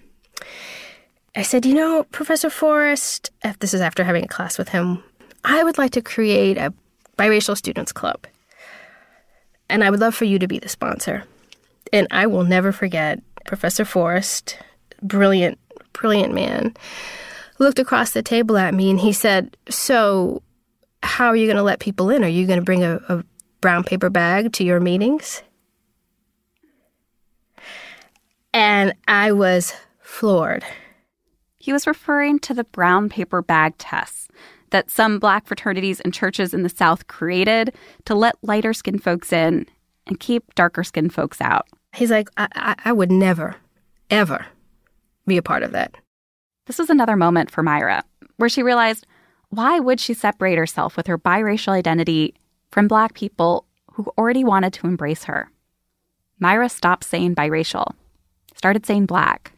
I 1.37 1.43
said, 1.43 1.67
you 1.67 1.75
know, 1.75 2.03
Professor 2.05 2.49
Forrest, 2.49 3.29
if 3.43 3.59
this 3.59 3.75
is 3.75 3.79
after 3.79 4.03
having 4.03 4.23
a 4.23 4.27
class 4.27 4.57
with 4.57 4.69
him, 4.69 5.03
I 5.45 5.63
would 5.63 5.77
like 5.77 5.91
to 5.91 6.01
create 6.01 6.57
a 6.57 6.73
biracial 7.15 7.55
students 7.55 7.91
club. 7.91 8.25
And 9.69 9.83
I 9.83 9.91
would 9.91 9.99
love 9.99 10.15
for 10.15 10.25
you 10.25 10.39
to 10.39 10.47
be 10.47 10.57
the 10.57 10.67
sponsor. 10.67 11.25
And 11.93 12.07
I 12.09 12.25
will 12.25 12.43
never 12.43 12.71
forget 12.71 13.21
Professor 13.45 13.85
Forrest, 13.85 14.57
brilliant, 15.03 15.59
brilliant 15.93 16.33
man, 16.33 16.75
looked 17.59 17.77
across 17.77 18.13
the 18.13 18.23
table 18.23 18.57
at 18.57 18.73
me 18.73 18.89
and 18.89 18.99
he 18.99 19.13
said, 19.13 19.55
So, 19.69 20.41
how 21.03 21.27
are 21.27 21.35
you 21.35 21.45
going 21.45 21.57
to 21.57 21.63
let 21.63 21.77
people 21.77 22.09
in? 22.09 22.23
Are 22.23 22.27
you 22.27 22.47
going 22.47 22.57
to 22.57 22.65
bring 22.65 22.83
a, 22.83 22.95
a 23.09 23.23
brown 23.61 23.83
paper 23.83 24.09
bag 24.09 24.53
to 24.53 24.63
your 24.63 24.79
meetings? 24.79 25.43
And 28.55 28.95
I 29.07 29.33
was 29.33 29.75
floored. 30.01 30.65
He 31.67 31.73
was 31.73 31.85
referring 31.85 32.39
to 32.39 32.53
the 32.53 32.63
brown 32.63 33.09
paper 33.09 33.41
bag 33.41 33.77
tests 33.77 34.29
that 34.69 34.89
some 34.89 35.19
black 35.19 35.45
fraternities 35.45 35.99
and 35.99 36.13
churches 36.13 36.53
in 36.53 36.63
the 36.63 36.69
South 36.69 37.07
created 37.07 37.75
to 38.05 38.15
let 38.15 38.41
lighter 38.41 38.71
skinned 38.71 39.03
folks 39.03 39.33
in 39.33 39.65
and 40.05 40.17
keep 40.17 40.55
darker 40.55 40.85
skinned 40.85 41.13
folks 41.13 41.41
out. 41.41 41.67
He's 41.91 42.09
like, 42.09 42.29
I, 42.37 42.47
I, 42.55 42.75
I 42.85 42.93
would 42.93 43.11
never, 43.11 43.57
ever 44.09 44.45
be 45.25 45.35
a 45.35 45.41
part 45.41 45.61
of 45.61 45.73
that. 45.73 45.93
This 46.67 46.79
was 46.79 46.89
another 46.89 47.17
moment 47.17 47.51
for 47.51 47.63
Myra 47.63 48.05
where 48.37 48.47
she 48.47 48.63
realized 48.63 49.05
why 49.49 49.77
would 49.77 49.99
she 49.99 50.13
separate 50.13 50.57
herself 50.57 50.95
with 50.95 51.07
her 51.07 51.19
biracial 51.19 51.73
identity 51.73 52.33
from 52.71 52.87
black 52.87 53.13
people 53.13 53.65
who 53.91 54.05
already 54.17 54.45
wanted 54.45 54.71
to 54.71 54.87
embrace 54.87 55.25
her? 55.25 55.51
Myra 56.39 56.69
stopped 56.69 57.03
saying 57.03 57.35
biracial, 57.35 57.93
started 58.55 58.85
saying 58.85 59.05
black. 59.05 59.51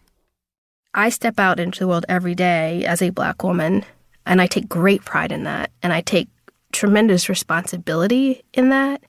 I 0.93 1.09
step 1.09 1.39
out 1.39 1.59
into 1.59 1.79
the 1.79 1.87
world 1.87 2.05
every 2.09 2.35
day 2.35 2.83
as 2.85 3.01
a 3.01 3.11
black 3.11 3.43
woman, 3.43 3.85
and 4.25 4.41
I 4.41 4.47
take 4.47 4.67
great 4.67 5.05
pride 5.05 5.31
in 5.31 5.43
that, 5.43 5.71
and 5.83 5.93
I 5.93 6.01
take 6.01 6.29
tremendous 6.71 7.29
responsibility 7.29 8.43
in 8.53 8.69
that. 8.69 9.03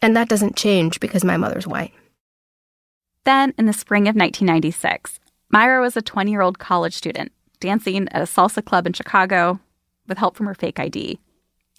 And 0.00 0.16
that 0.16 0.28
doesn't 0.28 0.56
change 0.56 1.00
because 1.00 1.24
my 1.24 1.36
mother's 1.36 1.66
white. 1.66 1.92
Then, 3.24 3.54
in 3.58 3.66
the 3.66 3.72
spring 3.72 4.02
of 4.02 4.14
1996, 4.14 5.18
Myra 5.50 5.80
was 5.80 5.96
a 5.96 6.02
20 6.02 6.30
year 6.30 6.42
old 6.42 6.58
college 6.58 6.94
student 6.94 7.32
dancing 7.58 8.08
at 8.10 8.22
a 8.22 8.26
salsa 8.26 8.64
club 8.64 8.86
in 8.86 8.92
Chicago 8.92 9.58
with 10.06 10.18
help 10.18 10.36
from 10.36 10.46
her 10.46 10.54
fake 10.54 10.78
ID. 10.78 11.18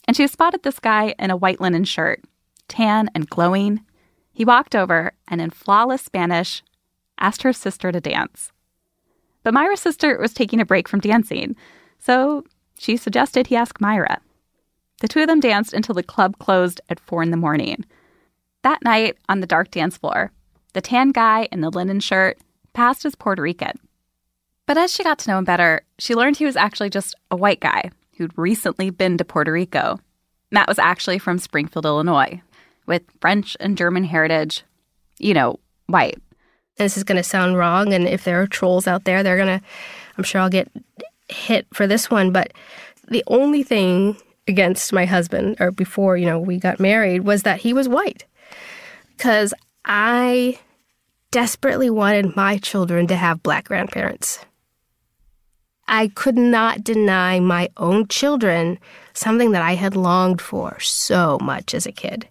And 0.08 0.18
she 0.18 0.28
spotted 0.28 0.64
this 0.64 0.80
guy 0.80 1.16
in 1.20 1.32
a 1.32 1.38
white 1.38 1.62
linen 1.62 1.84
shirt, 1.84 2.24
tan 2.68 3.10
and 3.14 3.30
glowing. 3.30 3.82
He 4.34 4.46
walked 4.46 4.76
over 4.76 5.14
and, 5.28 5.40
in 5.42 5.50
flawless 5.50 6.02
Spanish, 6.02 6.64
asked 7.20 7.44
her 7.44 7.54
sister 7.54 7.92
to 7.92 8.02
dance. 8.02 8.52
But 9.48 9.54
Myra's 9.54 9.80
sister 9.80 10.18
was 10.20 10.34
taking 10.34 10.60
a 10.60 10.66
break 10.66 10.89
from 10.89 11.00
dancing, 11.00 11.56
so 12.00 12.44
she 12.77 12.98
suggested 12.98 13.48
he 13.48 13.56
ask 13.56 13.80
Myra. 13.80 14.20
The 15.00 15.08
two 15.08 15.22
of 15.22 15.27
them 15.27 15.39
danced 15.39 15.72
until 15.72 15.96
the 15.96 16.04
club 16.04 16.38
closed 16.38 16.82
at 16.89 17.00
four 17.00 17.24
in 17.24 17.32
the 17.32 17.38
morning. 17.38 17.86
That 18.63 18.84
night, 18.84 19.16
on 19.30 19.39
the 19.39 19.48
dark 19.48 19.72
dance 19.72 19.96
floor, 19.96 20.34
the 20.74 20.82
tan 20.82 21.13
guy 21.13 21.48
in 21.50 21.62
the 21.62 21.70
linen 21.70 22.01
shirt 22.01 22.39
passed 22.74 23.06
as 23.06 23.16
Puerto 23.16 23.42
Rican. 23.42 23.80
But 24.66 24.77
as 24.77 24.94
she 24.94 25.01
got 25.01 25.18
to 25.20 25.30
know 25.30 25.38
him 25.38 25.46
better, 25.46 25.80
she 25.98 26.13
learned 26.13 26.36
he 26.36 26.46
was 26.46 26.58
actually 26.58 26.89
just 26.89 27.16
a 27.32 27.38
white 27.38 27.62
guy 27.62 27.92
who'd 28.18 28.38
recently 28.38 28.89
been 28.89 29.18
to 29.18 29.24
Puerto 29.24 29.54
Rico. 29.54 29.98
Matt 30.51 30.68
was 30.68 30.77
actually 30.77 31.20
from 31.20 31.39
Springfield, 31.39 31.86
Illinois, 31.86 32.42
with 32.86 33.04
French 33.22 33.56
and 33.62 33.77
German 33.77 34.04
heritage, 34.04 34.63
you 35.20 35.34
know, 35.34 35.62
white. 35.86 36.22
This 36.77 36.98
is 36.98 37.03
going 37.03 37.17
to 37.17 37.24
sound 37.24 37.57
wrong, 37.57 37.93
and 37.93 38.07
if 38.07 38.24
there 38.24 38.41
are 38.41 38.48
trolls 38.48 38.88
out 38.88 39.03
there, 39.03 39.24
they're 39.24 39.38
going 39.38 39.60
to, 39.60 39.65
I'm 40.17 40.24
sure 40.24 40.41
I'll 40.41 40.50
get 40.50 40.69
hit 41.27 41.67
for 41.74 41.88
this 41.88 42.10
one, 42.10 42.31
but 42.31 42.53
the 43.07 43.24
only 43.27 43.63
thing 43.63 44.17
against 44.48 44.93
my 44.93 45.05
husband, 45.05 45.57
or 45.60 45.72
before, 45.72 46.17
you 46.17 46.25
know, 46.25 46.39
we 46.39 46.60
got 46.60 46.79
married, 46.79 47.22
was 47.22 47.43
that 47.43 47.62
he 47.62 47.74
was 47.74 47.89
white. 47.89 48.25
Because 49.15 49.53
I 49.86 50.60
desperately 51.31 51.89
wanted 51.89 52.36
my 52.36 52.57
children 52.57 53.07
to 53.07 53.15
have 53.15 53.43
black 53.43 53.65
grandparents. 53.65 54.46
I 55.88 56.10
could 56.10 56.38
not 56.38 56.84
deny 56.84 57.39
my 57.39 57.69
own 57.77 58.07
children 58.07 58.77
something 59.13 59.51
that 59.51 59.62
I 59.62 59.75
had 59.75 59.96
longed 59.96 60.41
for 60.41 60.79
so 60.79 61.39
much 61.41 61.74
as 61.74 61.86
a 61.86 61.91
kid. 61.91 62.27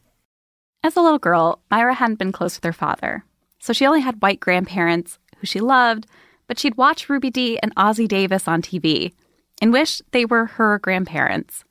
As 0.82 0.94
a 0.96 1.00
little 1.00 1.18
girl, 1.18 1.60
Myra 1.70 1.94
hadn't 1.94 2.18
been 2.18 2.32
close 2.32 2.56
with 2.56 2.64
her 2.64 2.72
father, 2.72 3.24
so 3.66 3.72
she 3.72 3.84
only 3.84 4.00
had 4.00 4.22
white 4.22 4.38
grandparents 4.38 5.18
who 5.38 5.46
she 5.46 5.58
loved, 5.58 6.06
but 6.46 6.56
she'd 6.56 6.76
watch 6.76 7.08
Ruby 7.08 7.30
Dee 7.30 7.58
and 7.58 7.74
Ossie 7.74 8.06
Davis 8.06 8.46
on 8.46 8.62
TV 8.62 9.12
and 9.60 9.72
wish 9.72 10.00
they 10.12 10.24
were 10.24 10.46
her 10.46 10.78
grandparents. 10.78 11.64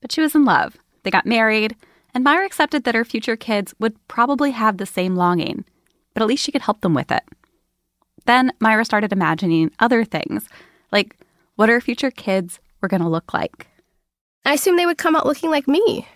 But 0.00 0.10
she 0.10 0.20
was 0.20 0.34
in 0.34 0.44
love. 0.44 0.78
They 1.04 1.12
got 1.12 1.24
married, 1.24 1.76
and 2.12 2.24
Myra 2.24 2.44
accepted 2.44 2.82
that 2.82 2.96
her 2.96 3.04
future 3.04 3.36
kids 3.36 3.72
would 3.78 3.94
probably 4.08 4.50
have 4.50 4.78
the 4.78 4.84
same 4.84 5.14
longing, 5.14 5.64
but 6.12 6.22
at 6.22 6.26
least 6.26 6.42
she 6.42 6.50
could 6.50 6.62
help 6.62 6.80
them 6.80 6.92
with 6.92 7.12
it. 7.12 7.22
Then 8.26 8.52
Myra 8.58 8.84
started 8.84 9.12
imagining 9.12 9.70
other 9.78 10.04
things 10.04 10.48
like, 10.90 11.16
what 11.54 11.68
her 11.68 11.80
future 11.80 12.10
kids 12.10 12.58
were 12.80 12.88
going 12.88 13.00
to 13.00 13.08
look 13.08 13.32
like. 13.32 13.68
I 14.44 14.54
assumed 14.54 14.76
they 14.76 14.86
would 14.86 14.98
come 14.98 15.14
out 15.14 15.26
looking 15.26 15.52
like 15.52 15.68
me. 15.68 16.08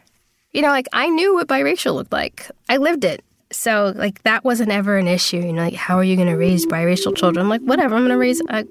You 0.50 0.62
know, 0.62 0.70
like 0.70 0.88
I 0.92 1.08
knew 1.10 1.34
what 1.34 1.46
biracial 1.46 1.94
looked 1.94 2.12
like. 2.12 2.50
I 2.68 2.78
lived 2.78 3.04
it. 3.04 3.22
So, 3.56 3.92
like, 3.96 4.22
that 4.25 4.44
wasn't 4.44 4.70
ever 4.70 4.98
an 4.98 5.08
issue. 5.08 5.38
You 5.38 5.52
know, 5.54 5.62
like, 5.62 5.75
how 5.75 5.96
are 5.96 6.04
you 6.04 6.14
going 6.14 6.28
to 6.28 6.36
raise 6.36 6.66
biracial 6.66 7.16
children? 7.16 7.42
I'm 7.42 7.48
like, 7.48 7.62
whatever, 7.62 7.94
I'm 7.94 8.02
going 8.02 8.10
to 8.10 8.18
raise. 8.18 8.40
A... 8.50 8.64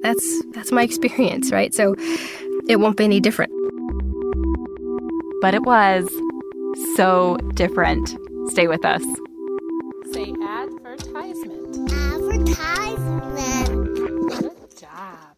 That's 0.00 0.42
that's 0.52 0.72
my 0.72 0.82
experience, 0.82 1.52
right? 1.52 1.74
So, 1.74 1.94
it 2.68 2.76
won't 2.76 2.96
be 2.96 3.04
any 3.04 3.20
different. 3.20 3.52
But 5.42 5.54
it 5.54 5.62
was 5.64 6.08
so 6.96 7.36
different. 7.54 8.16
Stay 8.48 8.66
with 8.66 8.84
us. 8.84 9.04
Say 10.12 10.32
advertisement. 10.42 11.92
Advertisement. 11.92 12.56
Good 14.40 14.78
job. 14.80 15.36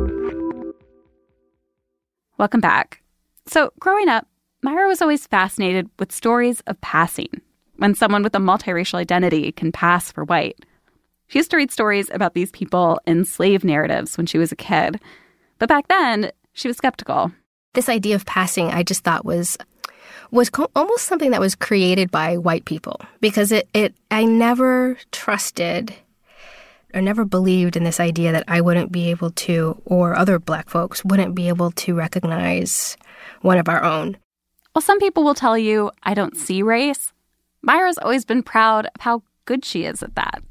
Welcome 2.38 2.60
back. 2.60 3.00
So, 3.46 3.72
growing 3.80 4.10
up, 4.10 4.26
Myra 4.60 4.88
was 4.88 5.00
always 5.00 5.26
fascinated 5.26 5.88
with 5.98 6.12
stories 6.12 6.60
of 6.66 6.78
passing, 6.82 7.40
when 7.76 7.94
someone 7.94 8.22
with 8.22 8.34
a 8.34 8.38
multiracial 8.38 8.98
identity 8.98 9.52
can 9.52 9.72
pass 9.72 10.12
for 10.12 10.22
white. 10.22 10.58
She 11.28 11.38
used 11.38 11.50
to 11.52 11.56
read 11.56 11.72
stories 11.72 12.10
about 12.10 12.34
these 12.34 12.50
people 12.50 13.00
in 13.06 13.24
slave 13.24 13.64
narratives 13.64 14.18
when 14.18 14.26
she 14.26 14.36
was 14.36 14.52
a 14.52 14.56
kid. 14.56 15.00
But 15.58 15.70
back 15.70 15.88
then, 15.88 16.30
she 16.52 16.68
was 16.68 16.76
skeptical. 16.76 17.32
This 17.72 17.88
idea 17.88 18.14
of 18.14 18.26
passing, 18.26 18.66
I 18.66 18.82
just 18.82 19.02
thought 19.02 19.24
was 19.24 19.56
was 20.30 20.50
co- 20.50 20.70
almost 20.76 21.06
something 21.06 21.30
that 21.30 21.40
was 21.40 21.54
created 21.54 22.10
by 22.10 22.36
white 22.36 22.66
people 22.66 23.00
because 23.20 23.50
it, 23.50 23.66
it 23.72 23.94
I 24.10 24.26
never 24.26 24.98
trusted 25.10 25.94
or 26.96 27.02
never 27.02 27.26
believed 27.26 27.76
in 27.76 27.84
this 27.84 28.00
idea 28.00 28.32
that 28.32 28.44
I 28.48 28.62
wouldn't 28.62 28.90
be 28.90 29.10
able 29.10 29.30
to 29.32 29.80
or 29.84 30.16
other 30.16 30.38
black 30.38 30.70
folks 30.70 31.04
wouldn't 31.04 31.34
be 31.34 31.48
able 31.48 31.70
to 31.72 31.94
recognize 31.94 32.96
one 33.42 33.58
of 33.58 33.68
our 33.68 33.84
own. 33.84 34.16
Well, 34.74 34.82
some 34.82 34.98
people 34.98 35.22
will 35.22 35.34
tell 35.34 35.58
you 35.58 35.90
I 36.02 36.14
don't 36.14 36.36
see 36.36 36.62
race. 36.62 37.12
Myra's 37.60 37.98
always 37.98 38.24
been 38.24 38.42
proud 38.42 38.86
of 38.86 39.00
how 39.00 39.22
good 39.44 39.64
she 39.64 39.84
is 39.84 40.02
at 40.02 40.14
that. 40.14 40.42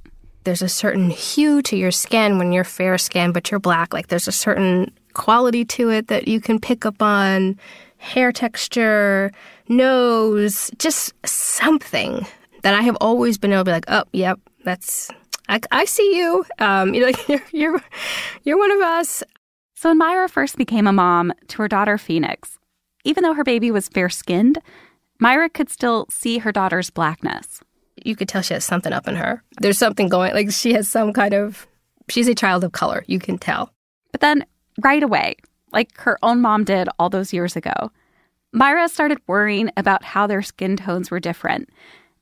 There's 0.43 0.61
a 0.61 0.69
certain 0.69 1.09
hue 1.09 1.63
to 1.63 1.75
your 1.75 1.91
skin 1.91 2.37
when 2.37 2.51
you're 2.51 2.63
fair 2.63 2.99
skinned, 2.99 3.33
but 3.33 3.49
you're 3.49 3.59
black. 3.59 3.93
Like 3.93 4.07
there's 4.07 4.27
a 4.27 4.31
certain 4.31 4.91
quality 5.13 5.65
to 5.65 5.89
it 5.89 6.07
that 6.07 6.27
you 6.27 6.39
can 6.39 6.59
pick 6.59 6.85
up 6.85 7.01
on 7.01 7.57
hair 7.97 8.31
texture, 8.31 9.31
nose, 9.67 10.69
just 10.77 11.13
something 11.25 12.27
that 12.61 12.75
I 12.75 12.81
have 12.81 12.97
always 13.01 13.39
been 13.39 13.51
able 13.51 13.61
to 13.61 13.65
be 13.65 13.71
like, 13.71 13.85
oh, 13.87 14.03
yep, 14.11 14.39
that's, 14.63 15.09
I, 15.47 15.59
I 15.71 15.85
see 15.85 16.17
you. 16.17 16.45
Um, 16.59 16.93
you 16.93 17.01
know, 17.01 17.11
you're, 17.27 17.43
you're, 17.51 17.83
you're 18.43 18.57
one 18.57 18.71
of 18.71 18.81
us. 18.81 19.23
So 19.75 19.89
when 19.89 19.97
Myra 19.97 20.29
first 20.29 20.57
became 20.57 20.87
a 20.87 20.93
mom 20.93 21.33
to 21.49 21.57
her 21.57 21.67
daughter 21.67 21.97
Phoenix, 21.97 22.57
even 23.03 23.23
though 23.23 23.33
her 23.33 23.43
baby 23.43 23.71
was 23.71 23.89
fair 23.89 24.09
skinned, 24.09 24.59
Myra 25.19 25.49
could 25.49 25.69
still 25.69 26.07
see 26.09 26.39
her 26.39 26.51
daughter's 26.51 26.89
blackness. 26.89 27.61
You 28.03 28.15
could 28.15 28.27
tell 28.27 28.41
she 28.41 28.53
has 28.53 28.65
something 28.65 28.91
up 28.91 29.07
in 29.07 29.15
her. 29.15 29.43
There's 29.59 29.77
something 29.77 30.09
going, 30.09 30.33
like 30.33 30.51
she 30.51 30.73
has 30.73 30.89
some 30.89 31.13
kind 31.13 31.33
of, 31.33 31.67
she's 32.09 32.27
a 32.27 32.35
child 32.35 32.63
of 32.63 32.71
color. 32.71 33.03
You 33.07 33.19
can 33.19 33.37
tell. 33.37 33.71
But 34.11 34.21
then 34.21 34.45
right 34.81 35.03
away, 35.03 35.35
like 35.71 35.95
her 35.97 36.17
own 36.23 36.41
mom 36.41 36.63
did 36.63 36.89
all 36.99 37.09
those 37.09 37.33
years 37.33 37.55
ago, 37.55 37.91
Myra 38.51 38.87
started 38.87 39.19
worrying 39.27 39.69
about 39.77 40.03
how 40.03 40.27
their 40.27 40.41
skin 40.41 40.77
tones 40.77 41.11
were 41.11 41.19
different 41.19 41.69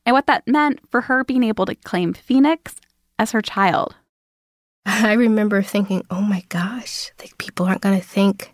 and 0.05 0.13
what 0.13 0.27
that 0.27 0.47
meant 0.47 0.79
for 0.89 1.01
her 1.01 1.23
being 1.23 1.43
able 1.43 1.65
to 1.65 1.75
claim 1.75 2.13
Phoenix 2.13 2.75
as 3.19 3.31
her 3.31 3.41
child. 3.41 3.95
I 4.85 5.13
remember 5.13 5.61
thinking, 5.61 6.03
oh 6.09 6.21
my 6.21 6.43
gosh, 6.49 7.11
like 7.19 7.37
people 7.37 7.65
aren't 7.65 7.81
going 7.81 7.99
to 7.99 8.05
think 8.05 8.53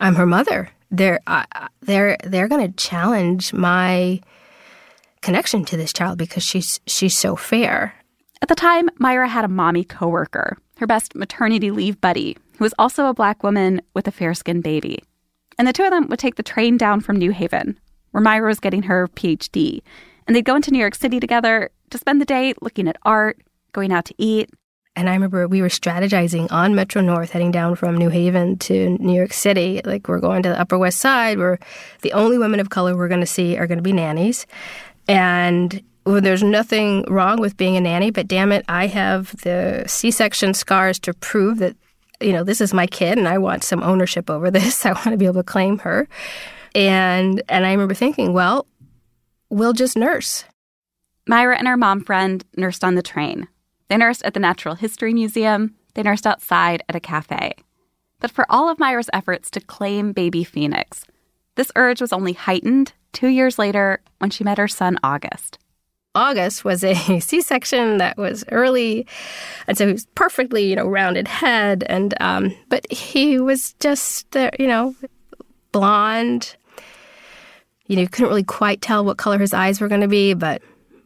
I'm 0.00 0.14
her 0.14 0.26
mother. 0.26 0.70
They're 0.90 1.20
uh, 1.26 1.44
they're 1.80 2.16
they're 2.24 2.48
going 2.48 2.66
to 2.66 2.76
challenge 2.76 3.52
my 3.52 4.20
connection 5.20 5.64
to 5.66 5.76
this 5.76 5.92
child 5.92 6.18
because 6.18 6.42
she's 6.42 6.80
she's 6.86 7.16
so 7.16 7.36
fair. 7.36 7.94
At 8.40 8.48
the 8.48 8.54
time, 8.54 8.88
Myra 8.98 9.28
had 9.28 9.44
a 9.44 9.48
mommy 9.48 9.84
coworker, 9.84 10.56
her 10.78 10.86
best 10.86 11.14
maternity 11.14 11.70
leave 11.70 12.00
buddy, 12.00 12.36
who 12.56 12.64
was 12.64 12.74
also 12.78 13.06
a 13.06 13.14
black 13.14 13.42
woman 13.42 13.82
with 13.94 14.06
a 14.06 14.12
fair-skinned 14.12 14.62
baby. 14.62 15.02
And 15.58 15.66
the 15.66 15.72
two 15.72 15.82
of 15.82 15.90
them 15.90 16.06
would 16.06 16.20
take 16.20 16.36
the 16.36 16.44
train 16.44 16.76
down 16.76 17.00
from 17.00 17.16
New 17.16 17.32
Haven, 17.32 17.78
where 18.12 18.22
Myra 18.22 18.46
was 18.46 18.60
getting 18.60 18.84
her 18.84 19.08
PhD, 19.08 19.82
and 20.26 20.36
they'd 20.36 20.44
go 20.44 20.54
into 20.54 20.70
New 20.70 20.78
York 20.78 20.94
City 20.94 21.18
together 21.18 21.70
to 21.90 21.98
spend 21.98 22.20
the 22.20 22.24
day 22.24 22.54
looking 22.62 22.86
at 22.86 22.96
art, 23.02 23.40
going 23.72 23.92
out 23.92 24.04
to 24.06 24.14
eat. 24.18 24.50
And 24.96 25.08
I 25.08 25.12
remember 25.12 25.46
we 25.46 25.62
were 25.62 25.68
strategizing 25.68 26.50
on 26.50 26.74
Metro 26.74 27.00
North 27.00 27.30
heading 27.30 27.52
down 27.52 27.76
from 27.76 27.96
New 27.96 28.08
Haven 28.08 28.58
to 28.58 28.98
New 28.98 29.14
York 29.14 29.32
City. 29.32 29.80
Like, 29.84 30.08
we're 30.08 30.18
going 30.18 30.42
to 30.42 30.48
the 30.48 30.60
Upper 30.60 30.76
West 30.76 30.98
Side 30.98 31.38
where 31.38 31.58
the 32.02 32.12
only 32.12 32.36
women 32.36 32.58
of 32.58 32.70
color 32.70 32.96
we're 32.96 33.08
going 33.08 33.20
to 33.20 33.26
see 33.26 33.56
are 33.56 33.68
going 33.68 33.78
to 33.78 33.82
be 33.82 33.92
nannies. 33.92 34.44
And 35.06 35.82
well, 36.04 36.20
there's 36.20 36.42
nothing 36.42 37.04
wrong 37.08 37.38
with 37.38 37.56
being 37.56 37.76
a 37.76 37.80
nanny, 37.80 38.10
but 38.10 38.26
damn 38.26 38.50
it, 38.50 38.64
I 38.66 38.86
have 38.86 39.36
the 39.42 39.84
C 39.86 40.10
section 40.10 40.54
scars 40.54 40.98
to 41.00 41.12
prove 41.12 41.58
that, 41.58 41.76
you 42.20 42.32
know, 42.32 42.44
this 42.44 42.60
is 42.60 42.72
my 42.72 42.86
kid 42.86 43.18
and 43.18 43.28
I 43.28 43.36
want 43.36 43.62
some 43.62 43.82
ownership 43.82 44.30
over 44.30 44.50
this. 44.50 44.86
I 44.86 44.92
want 44.92 45.10
to 45.10 45.16
be 45.16 45.26
able 45.26 45.34
to 45.34 45.42
claim 45.42 45.78
her. 45.78 46.08
And 46.74 47.42
and 47.48 47.66
I 47.66 47.72
remember 47.72 47.94
thinking, 47.94 48.32
well, 48.32 48.66
we'll 49.50 49.74
just 49.74 49.96
nurse. 49.96 50.44
Myra 51.26 51.58
and 51.58 51.68
her 51.68 51.76
mom 51.76 52.02
friend 52.02 52.42
nursed 52.56 52.84
on 52.84 52.94
the 52.94 53.02
train. 53.02 53.46
They 53.88 53.96
nursed 53.96 54.22
at 54.24 54.34
the 54.34 54.40
Natural 54.40 54.74
History 54.74 55.14
Museum. 55.14 55.74
They 55.94 56.02
nursed 56.02 56.26
outside 56.26 56.82
at 56.88 56.94
a 56.94 57.00
cafe. 57.00 57.54
But 58.20 58.30
for 58.30 58.44
all 58.48 58.68
of 58.68 58.78
Myra's 58.78 59.10
efforts 59.12 59.50
to 59.52 59.60
claim 59.60 60.12
baby 60.12 60.44
Phoenix, 60.44 61.04
this 61.54 61.72
urge 61.76 62.00
was 62.00 62.12
only 62.12 62.32
heightened 62.34 62.92
two 63.12 63.28
years 63.28 63.58
later 63.58 64.00
when 64.18 64.30
she 64.30 64.44
met 64.44 64.58
her 64.58 64.68
son 64.68 64.98
August. 65.02 65.58
August 66.14 66.64
was 66.64 66.82
a 66.82 66.94
C-section 67.20 67.98
that 67.98 68.16
was 68.16 68.44
early, 68.50 69.06
and 69.66 69.78
so 69.78 69.86
he 69.86 69.92
was 69.92 70.06
perfectly, 70.14 70.68
you 70.68 70.76
know, 70.76 70.86
rounded 70.88 71.28
head, 71.28 71.84
and 71.88 72.14
um, 72.20 72.54
but 72.68 72.90
he 72.90 73.38
was 73.38 73.74
just, 73.74 74.36
uh, 74.36 74.50
you 74.58 74.66
know, 74.66 74.94
blonde. 75.72 76.56
You 77.86 77.96
know, 77.96 78.02
you 78.02 78.08
couldn't 78.08 78.28
really 78.28 78.44
quite 78.44 78.82
tell 78.82 79.04
what 79.04 79.16
color 79.16 79.38
his 79.38 79.54
eyes 79.54 79.80
were 79.80 79.88
going 79.88 80.02
to 80.02 80.08
be, 80.08 80.34
but 80.34 80.60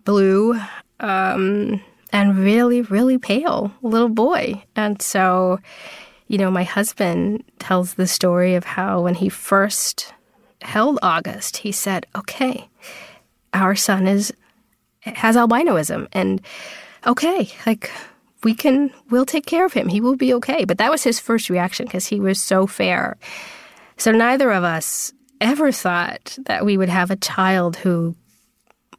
blue. 0.04 0.58
Um, 0.98 1.80
and 2.12 2.38
really, 2.38 2.82
really 2.82 3.18
pale 3.18 3.72
little 3.82 4.08
boy. 4.08 4.62
And 4.76 5.00
so, 5.00 5.58
you 6.28 6.38
know, 6.38 6.50
my 6.50 6.64
husband 6.64 7.44
tells 7.58 7.94
the 7.94 8.06
story 8.06 8.54
of 8.54 8.64
how 8.64 9.00
when 9.00 9.14
he 9.14 9.28
first 9.28 10.12
held 10.60 10.98
August, 11.02 11.58
he 11.58 11.72
said, 11.72 12.06
"Okay, 12.14 12.68
our 13.52 13.74
son 13.74 14.06
is 14.06 14.32
has 15.00 15.36
albinoism, 15.36 16.06
and 16.12 16.40
okay, 17.06 17.48
like 17.66 17.90
we 18.44 18.54
can, 18.54 18.90
we'll 19.10 19.26
take 19.26 19.46
care 19.46 19.64
of 19.64 19.72
him. 19.72 19.88
He 19.88 20.00
will 20.00 20.16
be 20.16 20.34
okay." 20.34 20.64
But 20.64 20.78
that 20.78 20.90
was 20.90 21.02
his 21.02 21.18
first 21.18 21.50
reaction 21.50 21.86
because 21.86 22.06
he 22.06 22.20
was 22.20 22.40
so 22.40 22.66
fair. 22.66 23.16
So 23.96 24.12
neither 24.12 24.50
of 24.52 24.64
us 24.64 25.12
ever 25.40 25.72
thought 25.72 26.38
that 26.46 26.64
we 26.64 26.76
would 26.76 26.88
have 26.88 27.10
a 27.10 27.16
child 27.16 27.76
who 27.76 28.14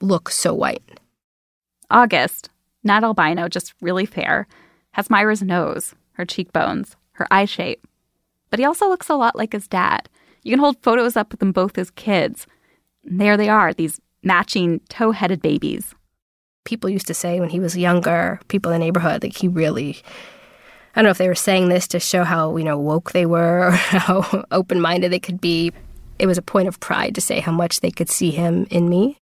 looks 0.01 0.35
so 0.35 0.53
white. 0.53 0.83
August, 1.89 2.49
not 2.83 3.03
albino, 3.03 3.47
just 3.47 3.73
really 3.81 4.05
fair, 4.05 4.47
has 4.91 5.09
Myra's 5.09 5.41
nose, 5.41 5.95
her 6.13 6.25
cheekbones, 6.25 6.95
her 7.13 7.27
eye 7.31 7.45
shape. 7.45 7.87
But 8.49 8.59
he 8.59 8.65
also 8.65 8.87
looks 8.87 9.09
a 9.09 9.15
lot 9.15 9.35
like 9.35 9.53
his 9.53 9.67
dad. 9.67 10.09
You 10.43 10.51
can 10.51 10.59
hold 10.59 10.81
photos 10.83 11.15
up 11.15 11.31
with 11.31 11.39
them 11.39 11.51
both 11.51 11.77
as 11.77 11.89
kids. 11.91 12.45
And 13.05 13.19
there 13.19 13.37
they 13.37 13.49
are, 13.49 13.73
these 13.73 13.99
matching 14.23 14.81
tow 14.89 15.11
headed 15.11 15.41
babies. 15.41 15.95
People 16.65 16.89
used 16.89 17.07
to 17.07 17.13
say 17.13 17.39
when 17.39 17.49
he 17.49 17.59
was 17.59 17.77
younger, 17.77 18.39
people 18.47 18.71
in 18.71 18.79
the 18.79 18.85
neighborhood, 18.85 19.23
like 19.23 19.35
he 19.35 19.47
really 19.47 20.01
I 20.95 21.01
don't 21.01 21.05
know 21.05 21.11
if 21.11 21.17
they 21.17 21.27
were 21.27 21.35
saying 21.35 21.69
this 21.69 21.87
to 21.89 21.99
show 21.99 22.23
how, 22.23 22.55
you 22.55 22.63
know, 22.63 22.77
woke 22.77 23.11
they 23.11 23.25
were 23.25 23.67
or 23.67 23.71
how 23.71 24.43
open 24.51 24.79
minded 24.79 25.11
they 25.11 25.19
could 25.19 25.41
be. 25.41 25.71
It 26.19 26.27
was 26.27 26.37
a 26.37 26.43
point 26.43 26.67
of 26.67 26.79
pride 26.79 27.15
to 27.15 27.21
say 27.21 27.39
how 27.39 27.51
much 27.51 27.79
they 27.79 27.89
could 27.89 28.09
see 28.09 28.29
him 28.29 28.67
in 28.69 28.87
me. 28.87 29.17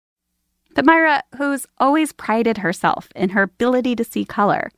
But 0.73 0.85
Myra, 0.85 1.23
who's 1.37 1.65
always 1.79 2.13
prided 2.13 2.59
herself 2.59 3.09
in 3.15 3.29
her 3.29 3.43
ability 3.43 3.95
to 3.95 4.03
see 4.03 4.23
color, 4.25 4.71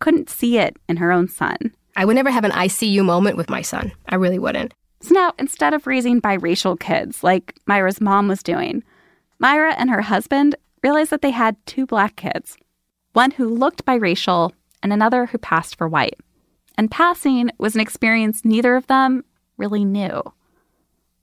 couldn't 0.00 0.30
see 0.30 0.58
it 0.58 0.76
in 0.88 0.96
her 0.96 1.12
own 1.12 1.28
son. 1.28 1.56
I 1.96 2.04
would 2.04 2.16
never 2.16 2.30
have 2.30 2.44
an 2.44 2.52
ICU 2.52 3.04
moment 3.04 3.36
with 3.36 3.50
my 3.50 3.62
son. 3.62 3.92
I 4.08 4.14
really 4.14 4.38
wouldn't. 4.38 4.72
So 5.00 5.14
now, 5.14 5.32
instead 5.38 5.74
of 5.74 5.86
raising 5.86 6.22
biracial 6.22 6.78
kids 6.78 7.22
like 7.22 7.56
Myra's 7.66 8.00
mom 8.00 8.28
was 8.28 8.42
doing, 8.42 8.82
Myra 9.38 9.74
and 9.74 9.90
her 9.90 10.00
husband 10.00 10.54
realized 10.82 11.10
that 11.10 11.22
they 11.22 11.30
had 11.30 11.56
two 11.66 11.86
black 11.86 12.16
kids 12.16 12.56
one 13.12 13.32
who 13.32 13.46
looked 13.46 13.84
biracial 13.84 14.52
and 14.82 14.90
another 14.90 15.26
who 15.26 15.36
passed 15.36 15.76
for 15.76 15.86
white. 15.86 16.18
And 16.78 16.90
passing 16.90 17.50
was 17.58 17.74
an 17.74 17.82
experience 17.82 18.42
neither 18.42 18.74
of 18.74 18.86
them 18.86 19.24
really 19.58 19.84
knew. 19.84 20.22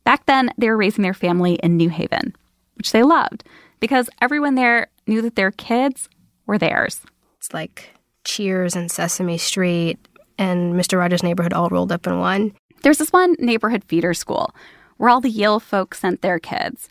Back 0.03 0.27
then, 0.27 0.51
they 0.57 0.69
were 0.69 0.77
raising 0.77 1.01
their 1.01 1.15
family 1.15 1.55
in 1.55 1.77
New 1.77 1.89
Haven, 1.89 2.35
which 2.75 2.91
they 2.91 3.01
loved 3.01 3.43
because 3.79 4.09
everyone 4.21 4.55
there 4.55 4.87
knew 5.07 5.21
that 5.21 5.35
their 5.35 5.51
kids 5.51 6.09
were 6.45 6.57
theirs. 6.57 7.01
It's 7.37 7.53
like 7.53 7.91
Cheers 8.23 8.75
and 8.75 8.91
Sesame 8.91 9.37
Street 9.37 9.97
and 10.37 10.73
Mr. 10.73 10.97
Rogers' 10.97 11.23
Neighborhood 11.23 11.53
all 11.53 11.69
rolled 11.69 11.91
up 11.91 12.07
in 12.07 12.19
one. 12.19 12.53
There's 12.81 12.97
this 12.97 13.13
one 13.13 13.35
neighborhood 13.39 13.83
feeder 13.83 14.13
school 14.13 14.53
where 14.97 15.09
all 15.09 15.21
the 15.21 15.29
Yale 15.29 15.59
folks 15.59 15.99
sent 15.99 16.21
their 16.21 16.39
kids. 16.39 16.89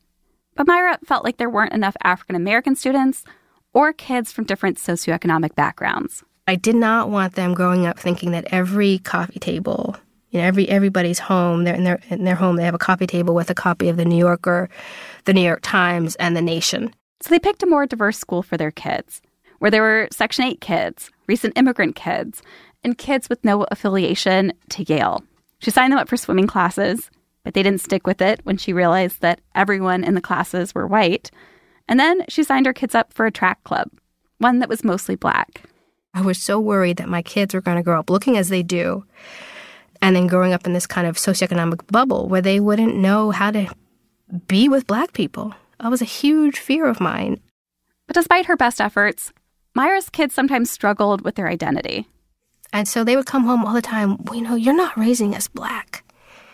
But 0.54 0.66
Myra 0.66 0.98
felt 1.04 1.24
like 1.24 1.36
there 1.36 1.50
weren't 1.50 1.72
enough 1.72 1.96
African 2.02 2.36
American 2.36 2.74
students 2.74 3.24
or 3.72 3.92
kids 3.92 4.32
from 4.32 4.44
different 4.44 4.78
socioeconomic 4.78 5.54
backgrounds. 5.54 6.24
I 6.46 6.56
did 6.56 6.76
not 6.76 7.10
want 7.10 7.34
them 7.34 7.54
growing 7.54 7.86
up 7.86 7.98
thinking 7.98 8.30
that 8.30 8.48
every 8.50 8.98
coffee 8.98 9.38
table, 9.38 9.96
you 10.30 10.40
know, 10.40 10.46
every 10.46 10.68
everybody's 10.68 11.18
home, 11.18 11.64
they're 11.64 11.74
in 11.74 11.84
their 11.84 12.00
in 12.10 12.24
their 12.24 12.34
home, 12.34 12.56
they 12.56 12.64
have 12.64 12.74
a 12.74 12.78
coffee 12.78 13.06
table 13.06 13.34
with 13.34 13.50
a 13.50 13.54
copy 13.54 13.88
of 13.88 13.96
the 13.96 14.04
New 14.04 14.18
Yorker, 14.18 14.68
the 15.24 15.32
New 15.32 15.42
York 15.42 15.60
Times, 15.62 16.16
and 16.16 16.36
the 16.36 16.42
Nation. 16.42 16.92
So 17.20 17.30
they 17.30 17.38
picked 17.38 17.62
a 17.62 17.66
more 17.66 17.86
diverse 17.86 18.18
school 18.18 18.42
for 18.42 18.56
their 18.56 18.70
kids, 18.70 19.20
where 19.58 19.70
there 19.70 19.82
were 19.82 20.08
Section 20.12 20.44
8 20.44 20.60
kids, 20.60 21.10
recent 21.26 21.56
immigrant 21.56 21.96
kids, 21.96 22.42
and 22.84 22.96
kids 22.96 23.28
with 23.28 23.44
no 23.44 23.66
affiliation 23.70 24.52
to 24.70 24.84
Yale. 24.84 25.24
She 25.58 25.70
signed 25.70 25.92
them 25.92 25.98
up 25.98 26.08
for 26.08 26.16
swimming 26.16 26.46
classes, 26.46 27.10
but 27.42 27.54
they 27.54 27.62
didn't 27.62 27.80
stick 27.80 28.06
with 28.06 28.22
it 28.22 28.40
when 28.44 28.56
she 28.56 28.72
realized 28.72 29.20
that 29.20 29.40
everyone 29.54 30.04
in 30.04 30.14
the 30.14 30.20
classes 30.20 30.74
were 30.74 30.86
white. 30.86 31.30
And 31.88 31.98
then 31.98 32.22
she 32.28 32.44
signed 32.44 32.66
her 32.66 32.72
kids 32.72 32.94
up 32.94 33.12
for 33.12 33.26
a 33.26 33.32
track 33.32 33.64
club, 33.64 33.90
one 34.38 34.60
that 34.60 34.68
was 34.68 34.84
mostly 34.84 35.16
black. 35.16 35.62
I 36.14 36.20
was 36.20 36.38
so 36.38 36.60
worried 36.60 36.98
that 36.98 37.08
my 37.08 37.22
kids 37.22 37.54
were 37.54 37.60
going 37.60 37.76
to 37.76 37.82
grow 37.82 37.98
up 37.98 38.10
looking 38.10 38.36
as 38.36 38.48
they 38.48 38.62
do 38.62 39.04
and 40.00 40.16
then 40.16 40.26
growing 40.26 40.52
up 40.52 40.66
in 40.66 40.72
this 40.72 40.86
kind 40.86 41.06
of 41.06 41.16
socioeconomic 41.16 41.86
bubble 41.90 42.28
where 42.28 42.42
they 42.42 42.60
wouldn't 42.60 42.96
know 42.96 43.30
how 43.30 43.50
to 43.50 43.68
be 44.46 44.68
with 44.68 44.86
black 44.86 45.12
people. 45.12 45.54
That 45.80 45.90
was 45.90 46.02
a 46.02 46.06
huge 46.06 46.58
fear 46.58 46.86
of 46.86 47.00
mine. 47.00 47.40
But 48.06 48.14
despite 48.14 48.46
her 48.46 48.56
best 48.56 48.80
efforts, 48.80 49.32
Myra's 49.74 50.10
kids 50.10 50.34
sometimes 50.34 50.70
struggled 50.70 51.22
with 51.22 51.34
their 51.34 51.48
identity. 51.48 52.06
And 52.72 52.86
so 52.86 53.04
they 53.04 53.16
would 53.16 53.26
come 53.26 53.44
home 53.44 53.64
all 53.64 53.74
the 53.74 53.82
time, 53.82 54.22
well, 54.24 54.34
you 54.34 54.42
know, 54.42 54.54
you're 54.54 54.76
not 54.76 54.96
raising 54.96 55.34
us 55.34 55.48
black. 55.48 56.04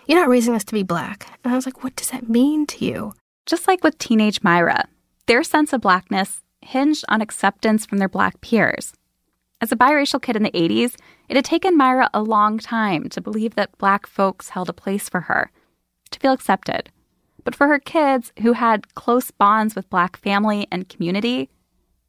You're 0.07 0.21
not 0.21 0.29
raising 0.29 0.55
us 0.55 0.65
to 0.65 0.75
be 0.75 0.83
black. 0.83 1.27
And 1.43 1.53
I 1.53 1.57
was 1.57 1.67
like, 1.67 1.83
what 1.83 1.97
does 1.97 2.11
that 2.11 2.29
mean 2.29 2.67
to 2.67 2.85
you? 2.85 3.15
Just 3.47 3.67
like 3.67 3.83
with 3.83 3.99
teenage 3.99 4.43
Myra, 4.43 4.85
their 5.27 5.43
sense 5.43 5.73
of 5.73 5.81
blackness 5.81 6.43
hinged 6.61 7.05
on 7.09 7.21
acceptance 7.21 7.85
from 7.87 7.99
their 7.99 8.09
black 8.09 8.41
peers. 8.41 8.93
As 9.61 9.73
a 9.73 9.77
biracial 9.77 10.21
kid 10.21 10.37
in 10.37 10.43
the 10.43 10.51
80s, 10.51 10.97
it 11.29 11.37
had 11.37 11.45
taken 11.45 11.77
Myra 11.77 12.11
a 12.13 12.23
long 12.23 12.59
time 12.59 13.09
to 13.11 13.21
believe 13.21 13.55
that 13.55 13.77
black 13.79 14.07
folks 14.07 14.51
held 14.51 14.69
a 14.69 14.75
place 14.75 15.09
for 15.09 15.23
her, 15.23 15.51
to 16.11 16.19
feel 16.19 16.33
accepted. 16.33 16.91
But 17.45 17.55
for 17.55 17.69
her 17.69 17.79
kids, 17.79 18.33
who 18.41 18.53
had 18.53 18.95
close 18.95 19.31
bonds 19.31 19.75
with 19.75 19.91
black 19.91 20.17
family 20.17 20.67
and 20.71 20.89
community, 20.89 21.51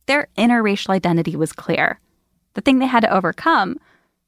their 0.06 0.28
interracial 0.38 0.92
identity 0.92 1.36
was 1.36 1.52
clear. 1.52 2.00
The 2.54 2.62
thing 2.62 2.80
they 2.80 2.86
had 2.86 3.02
to 3.02 3.14
overcome 3.14 3.80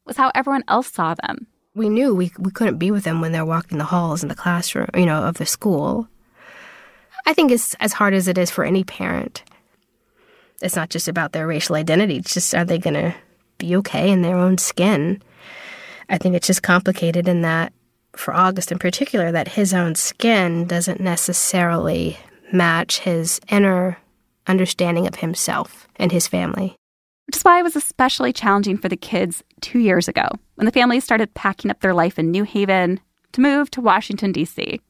was 0.06 0.18
how 0.18 0.32
everyone 0.36 0.64
else 0.68 0.92
saw 0.92 1.14
them. 1.16 1.48
We 1.76 1.90
knew 1.90 2.14
we, 2.14 2.32
we 2.40 2.52
couldn't 2.52 2.78
be 2.78 2.92
with 2.92 3.04
them 3.04 3.22
when 3.22 3.32
they're 3.32 3.46
walking 3.46 3.78
the 3.78 3.86
halls 3.86 4.24
in 4.24 4.30
the 4.30 4.36
classroom, 4.36 4.88
you 4.96 5.06
know, 5.06 5.24
of 5.24 5.38
the 5.38 5.46
school. 5.46 6.08
I 7.26 7.34
think 7.34 7.52
it's 7.52 7.74
as 7.76 7.94
hard 7.94 8.14
as 8.14 8.28
it 8.28 8.38
is 8.38 8.50
for 8.50 8.64
any 8.64 8.84
parent 8.84 9.44
it's 10.62 10.76
not 10.76 10.90
just 10.90 11.08
about 11.08 11.32
their 11.32 11.48
racial 11.48 11.76
identity. 11.76 12.18
It's 12.18 12.34
just 12.34 12.54
are 12.56 12.66
they 12.66 12.78
going 12.78 12.96
to 12.96 13.16
be 13.58 13.76
okay 13.78 14.10
in 14.10 14.22
their 14.22 14.38
own 14.38 14.58
skin? 14.58 15.22
I 16.10 16.18
think 16.18 16.36
it's 16.36 16.48
just 16.48 16.64
complicated 16.64 17.28
in 17.28 17.42
that, 17.42 17.74
for 18.14 18.34
August 18.34 18.72
in 18.72 18.80
particular, 18.80 19.32
that 19.32 19.50
his 19.50 19.74
own 19.74 19.96
skin 19.96 20.66
doesn't 20.66 21.00
necessarily 21.00 22.18
match 22.52 23.00
his 23.00 23.42
inner 23.50 23.98
understanding 24.48 25.08
of 25.08 25.16
himself 25.16 25.88
and 25.98 26.12
his 26.12 26.28
family. 26.28 26.76
Which 27.26 27.36
is 27.36 27.44
why 27.44 27.60
it 27.60 27.64
was 27.64 27.76
especially 27.76 28.32
challenging 28.32 28.78
for 28.78 28.88
the 28.88 28.96
kids 28.96 29.44
two 29.60 29.80
years 29.80 30.08
ago 30.08 30.30
when 30.56 30.66
the 30.66 30.72
family 30.72 31.00
started 31.00 31.34
packing 31.34 31.70
up 31.70 31.82
their 31.82 31.94
life 31.94 32.18
in 32.18 32.32
New 32.32 32.44
Haven 32.44 33.00
to 33.34 33.42
move 33.42 33.70
to 33.72 33.82
Washington, 33.82 34.32
D.C. 34.32 34.82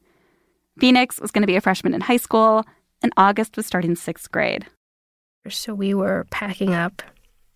Phoenix 0.78 1.20
was 1.20 1.30
going 1.30 1.42
to 1.42 1.46
be 1.48 1.56
a 1.56 1.60
freshman 1.60 1.94
in 1.94 2.00
high 2.00 2.16
school, 2.16 2.64
and 3.02 3.12
August 3.16 3.56
was 3.56 3.66
starting 3.66 3.96
sixth 3.96 4.30
grade. 4.30 4.66
So 5.48 5.74
we 5.74 5.94
were 5.94 6.26
packing 6.30 6.72
up, 6.72 7.02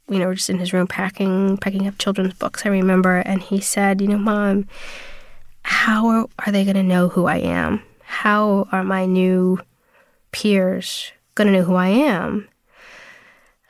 you 0.08 0.18
know, 0.18 0.34
just 0.34 0.50
in 0.50 0.58
his 0.58 0.72
room 0.72 0.86
packing 0.86 1.56
packing 1.58 1.86
up 1.86 1.98
children's 1.98 2.34
books. 2.34 2.66
I 2.66 2.70
remember, 2.70 3.18
and 3.18 3.42
he 3.42 3.60
said, 3.60 4.00
"You 4.00 4.08
know, 4.08 4.18
mom, 4.18 4.68
how 5.62 6.28
are, 6.38 6.52
they 6.52 6.64
going 6.64 6.76
to 6.76 6.82
know 6.82 7.08
who 7.08 7.26
I 7.26 7.36
am? 7.36 7.82
How 8.02 8.68
are 8.72 8.84
my 8.84 9.06
new 9.06 9.60
peers 10.32 11.12
going 11.34 11.46
to 11.52 11.58
know 11.58 11.64
who 11.64 11.74
I 11.74 11.88
am?" 11.88 12.48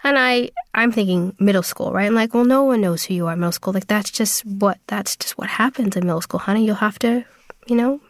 And 0.04 0.18
I, 0.18 0.50
I'm 0.74 0.90
thinking 0.90 1.36
middle 1.38 1.62
school, 1.62 1.92
right? 1.92 2.06
I'm 2.06 2.14
like, 2.14 2.34
well, 2.34 2.44
no 2.44 2.64
one 2.64 2.80
knows 2.80 3.04
who 3.04 3.14
you 3.14 3.28
are 3.28 3.34
in 3.34 3.38
middle 3.38 3.52
school. 3.52 3.72
Like 3.72 3.86
that's 3.86 4.10
just 4.10 4.44
what 4.44 4.78
that's 4.88 5.14
just 5.16 5.38
what 5.38 5.48
happens 5.48 5.96
in 5.96 6.04
middle 6.06 6.20
school, 6.20 6.40
honey. 6.40 6.66
You'll 6.66 6.74
have 6.76 6.98
to, 7.00 7.24
you 7.66 7.76
know, 7.76 8.00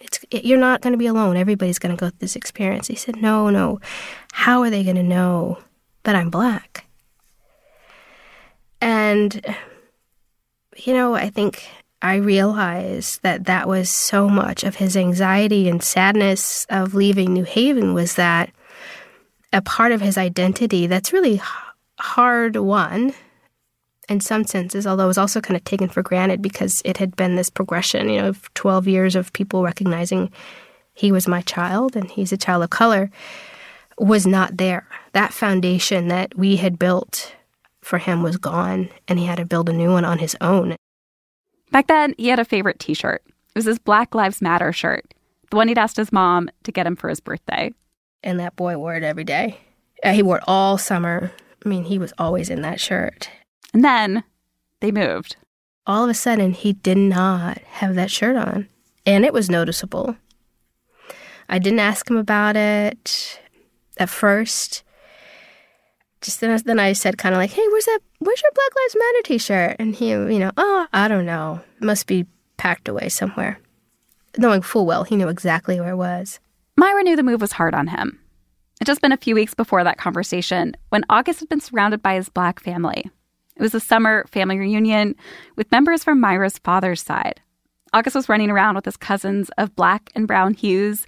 it's 0.00 0.18
you're 0.32 0.58
not 0.58 0.80
going 0.80 0.92
to 0.92 0.98
be 0.98 1.06
alone. 1.06 1.36
Everybody's 1.36 1.78
going 1.78 1.94
to 1.94 2.00
go 2.00 2.08
through 2.10 2.18
this 2.18 2.36
experience. 2.36 2.88
He 2.88 2.96
said, 2.96 3.16
no, 3.16 3.50
no. 3.50 3.80
How 4.32 4.62
are 4.62 4.70
they 4.70 4.82
going 4.82 4.96
to 4.96 5.02
know 5.02 5.58
that 6.02 6.16
I'm 6.16 6.30
black? 6.30 6.69
And 8.80 9.56
you 10.76 10.94
know, 10.94 11.14
I 11.14 11.30
think 11.30 11.68
I 12.02 12.16
realized 12.16 13.22
that 13.22 13.44
that 13.44 13.68
was 13.68 13.90
so 13.90 14.28
much 14.28 14.64
of 14.64 14.76
his 14.76 14.96
anxiety 14.96 15.68
and 15.68 15.82
sadness 15.82 16.66
of 16.70 16.94
leaving 16.94 17.32
New 17.32 17.44
Haven 17.44 17.92
was 17.92 18.14
that 18.14 18.50
a 19.52 19.60
part 19.60 19.92
of 19.92 20.00
his 20.00 20.16
identity 20.16 20.86
that's 20.86 21.12
really 21.12 21.40
hard 21.98 22.56
won 22.56 23.12
in 24.08 24.20
some 24.20 24.44
senses, 24.44 24.86
although 24.86 25.04
it 25.04 25.08
was 25.08 25.18
also 25.18 25.40
kind 25.40 25.56
of 25.56 25.64
taken 25.64 25.88
for 25.88 26.02
granted 26.02 26.40
because 26.40 26.80
it 26.84 26.96
had 26.96 27.14
been 27.16 27.36
this 27.36 27.50
progression, 27.50 28.08
you 28.08 28.20
know, 28.20 28.28
of 28.28 28.52
12 28.54 28.88
years 28.88 29.14
of 29.14 29.32
people 29.32 29.62
recognizing 29.62 30.32
he 30.94 31.12
was 31.12 31.28
my 31.28 31.42
child 31.42 31.94
and 31.96 32.10
he's 32.10 32.32
a 32.32 32.36
child 32.36 32.62
of 32.62 32.70
color, 32.70 33.10
was 33.98 34.26
not 34.26 34.56
there. 34.56 34.86
That 35.12 35.32
foundation 35.32 36.08
that 36.08 36.36
we 36.36 36.56
had 36.56 36.78
built 36.78 37.34
for 37.90 37.98
him 37.98 38.22
was 38.22 38.36
gone, 38.36 38.88
and 39.08 39.18
he 39.18 39.26
had 39.26 39.38
to 39.38 39.44
build 39.44 39.68
a 39.68 39.72
new 39.72 39.90
one 39.90 40.04
on 40.04 40.20
his 40.20 40.36
own. 40.40 40.76
Back 41.72 41.88
then, 41.88 42.14
he 42.16 42.28
had 42.28 42.38
a 42.38 42.44
favorite 42.44 42.78
t 42.78 42.94
shirt. 42.94 43.22
It 43.26 43.56
was 43.56 43.64
his 43.64 43.80
Black 43.80 44.14
Lives 44.14 44.40
Matter 44.40 44.72
shirt, 44.72 45.12
the 45.50 45.56
one 45.56 45.66
he'd 45.66 45.76
asked 45.76 45.96
his 45.96 46.12
mom 46.12 46.48
to 46.62 46.70
get 46.70 46.86
him 46.86 46.94
for 46.94 47.08
his 47.08 47.18
birthday. 47.18 47.72
And 48.22 48.38
that 48.38 48.54
boy 48.54 48.78
wore 48.78 48.94
it 48.94 49.02
every 49.02 49.24
day. 49.24 49.58
Uh, 50.04 50.12
he 50.12 50.22
wore 50.22 50.38
it 50.38 50.44
all 50.46 50.78
summer. 50.78 51.32
I 51.64 51.68
mean, 51.68 51.84
he 51.84 51.98
was 51.98 52.12
always 52.16 52.48
in 52.48 52.62
that 52.62 52.80
shirt. 52.80 53.28
And 53.74 53.84
then 53.84 54.22
they 54.78 54.92
moved. 54.92 55.36
All 55.84 56.04
of 56.04 56.10
a 56.10 56.14
sudden, 56.14 56.52
he 56.52 56.74
did 56.74 56.96
not 56.96 57.58
have 57.58 57.96
that 57.96 58.10
shirt 58.10 58.36
on. 58.36 58.68
And 59.04 59.24
it 59.24 59.32
was 59.32 59.50
noticeable. 59.50 60.16
I 61.48 61.58
didn't 61.58 61.80
ask 61.80 62.08
him 62.08 62.16
about 62.16 62.54
it 62.54 63.40
at 63.98 64.08
first. 64.08 64.84
Just 66.20 66.40
then, 66.40 66.60
then 66.64 66.78
I 66.78 66.92
said, 66.92 67.16
kind 67.16 67.34
of 67.34 67.38
like, 67.38 67.50
"Hey, 67.50 67.66
where's 67.68 67.86
that? 67.86 68.00
Where's 68.18 68.42
your 68.42 68.52
Black 68.54 68.70
Lives 68.76 68.96
Matter 68.98 69.22
T-shirt?" 69.24 69.76
And 69.78 69.94
he, 69.94 70.10
you 70.10 70.38
know, 70.38 70.52
oh, 70.56 70.86
I 70.92 71.08
don't 71.08 71.26
know. 71.26 71.60
It 71.80 71.84
must 71.84 72.06
be 72.06 72.26
packed 72.56 72.88
away 72.88 73.08
somewhere. 73.08 73.58
Knowing 74.36 74.62
full 74.62 74.86
well 74.86 75.04
he 75.04 75.16
knew 75.16 75.28
exactly 75.28 75.80
where 75.80 75.92
it 75.92 75.96
was. 75.96 76.38
Myra 76.76 77.02
knew 77.02 77.16
the 77.16 77.22
move 77.22 77.40
was 77.40 77.52
hard 77.52 77.74
on 77.74 77.88
him. 77.88 78.20
It 78.80 78.86
just 78.86 79.00
been 79.00 79.12
a 79.12 79.16
few 79.16 79.34
weeks 79.34 79.54
before 79.54 79.84
that 79.84 79.98
conversation 79.98 80.74
when 80.90 81.04
August 81.10 81.40
had 81.40 81.48
been 81.48 81.60
surrounded 81.60 82.02
by 82.02 82.14
his 82.14 82.28
black 82.28 82.60
family. 82.60 83.10
It 83.56 83.62
was 83.62 83.74
a 83.74 83.80
summer 83.80 84.24
family 84.28 84.58
reunion 84.58 85.14
with 85.56 85.70
members 85.70 86.02
from 86.02 86.20
Myra's 86.20 86.58
father's 86.58 87.02
side. 87.02 87.40
August 87.92 88.16
was 88.16 88.28
running 88.28 88.50
around 88.50 88.76
with 88.76 88.84
his 88.84 88.96
cousins 88.96 89.50
of 89.58 89.74
black 89.76 90.10
and 90.14 90.26
brown 90.26 90.54
hues. 90.54 91.06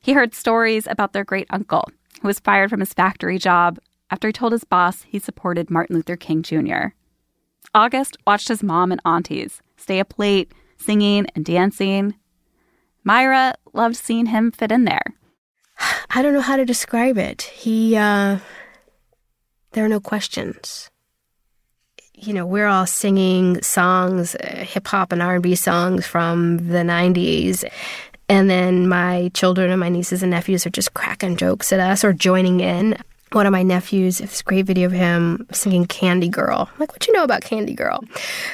He 0.00 0.12
heard 0.12 0.34
stories 0.34 0.86
about 0.86 1.12
their 1.12 1.24
great 1.24 1.46
uncle, 1.48 1.88
who 2.20 2.28
was 2.28 2.40
fired 2.40 2.68
from 2.68 2.80
his 2.80 2.92
factory 2.92 3.38
job 3.38 3.78
after 4.14 4.28
he 4.28 4.32
told 4.32 4.52
his 4.52 4.62
boss 4.62 5.02
he 5.02 5.18
supported 5.18 5.72
Martin 5.72 5.96
Luther 5.96 6.14
King 6.14 6.40
Jr. 6.44 6.94
August 7.74 8.16
watched 8.24 8.46
his 8.46 8.62
mom 8.62 8.92
and 8.92 9.00
aunties 9.04 9.60
stay 9.76 9.98
up 9.98 10.16
late, 10.20 10.52
singing 10.78 11.26
and 11.34 11.44
dancing. 11.44 12.14
Myra 13.02 13.54
loved 13.72 13.96
seeing 13.96 14.26
him 14.26 14.52
fit 14.52 14.70
in 14.70 14.84
there. 14.84 15.02
I 16.10 16.22
don't 16.22 16.32
know 16.32 16.40
how 16.40 16.54
to 16.54 16.64
describe 16.64 17.18
it. 17.18 17.42
He, 17.42 17.96
uh, 17.96 18.38
there 19.72 19.84
are 19.84 19.88
no 19.88 19.98
questions. 19.98 20.92
You 22.14 22.34
know, 22.34 22.46
we're 22.46 22.68
all 22.68 22.86
singing 22.86 23.60
songs, 23.62 24.36
uh, 24.36 24.64
hip 24.64 24.86
hop 24.86 25.10
and 25.10 25.20
R&B 25.20 25.56
songs 25.56 26.06
from 26.06 26.68
the 26.68 26.84
90s. 26.84 27.68
And 28.28 28.48
then 28.48 28.86
my 28.86 29.32
children 29.34 29.72
and 29.72 29.80
my 29.80 29.88
nieces 29.88 30.22
and 30.22 30.30
nephews 30.30 30.64
are 30.66 30.70
just 30.70 30.94
cracking 30.94 31.36
jokes 31.36 31.72
at 31.72 31.80
us 31.80 32.04
or 32.04 32.12
joining 32.12 32.60
in 32.60 32.96
one 33.34 33.46
of 33.46 33.52
my 33.52 33.62
nephews, 33.62 34.18
this 34.18 34.42
great 34.42 34.66
video 34.66 34.86
of 34.86 34.92
him 34.92 35.46
singing 35.52 35.86
Candy 35.86 36.28
Girl. 36.28 36.68
I'm 36.72 36.78
like, 36.78 36.92
what 36.92 37.06
you 37.06 37.12
know 37.12 37.24
about 37.24 37.42
Candy 37.42 37.74
Girl? 37.74 38.00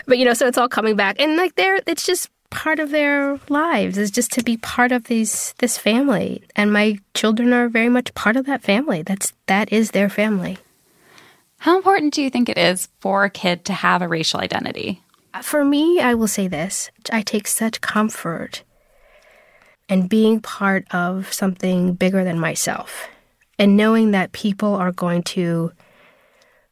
But 0.06 0.18
you 0.18 0.24
know, 0.24 0.34
so 0.34 0.46
it's 0.46 0.58
all 0.58 0.68
coming 0.68 0.96
back. 0.96 1.20
And 1.20 1.36
like 1.36 1.54
there 1.56 1.80
it's 1.86 2.06
just 2.06 2.30
part 2.50 2.80
of 2.80 2.90
their 2.90 3.38
lives 3.48 3.96
is 3.96 4.10
just 4.10 4.32
to 4.32 4.42
be 4.42 4.56
part 4.56 4.90
of 4.90 5.04
these 5.04 5.54
this 5.58 5.78
family. 5.78 6.42
And 6.56 6.72
my 6.72 6.98
children 7.14 7.52
are 7.52 7.68
very 7.68 7.88
much 7.88 8.14
part 8.14 8.36
of 8.36 8.46
that 8.46 8.62
family. 8.62 9.02
That's 9.02 9.32
that 9.46 9.72
is 9.72 9.90
their 9.90 10.08
family. 10.08 10.58
How 11.58 11.76
important 11.76 12.14
do 12.14 12.22
you 12.22 12.30
think 12.30 12.48
it 12.48 12.56
is 12.56 12.88
for 13.00 13.24
a 13.24 13.30
kid 13.30 13.66
to 13.66 13.74
have 13.74 14.00
a 14.00 14.08
racial 14.08 14.40
identity? 14.40 15.02
For 15.42 15.62
me, 15.62 16.00
I 16.00 16.14
will 16.14 16.26
say 16.26 16.48
this. 16.48 16.90
I 17.12 17.20
take 17.20 17.46
such 17.46 17.82
comfort 17.82 18.62
in 19.86 20.08
being 20.08 20.40
part 20.40 20.86
of 20.90 21.32
something 21.32 21.92
bigger 21.92 22.24
than 22.24 22.38
myself 22.38 23.09
and 23.60 23.76
knowing 23.76 24.12
that 24.12 24.32
people 24.32 24.74
are 24.74 24.90
going 24.90 25.22
to 25.22 25.70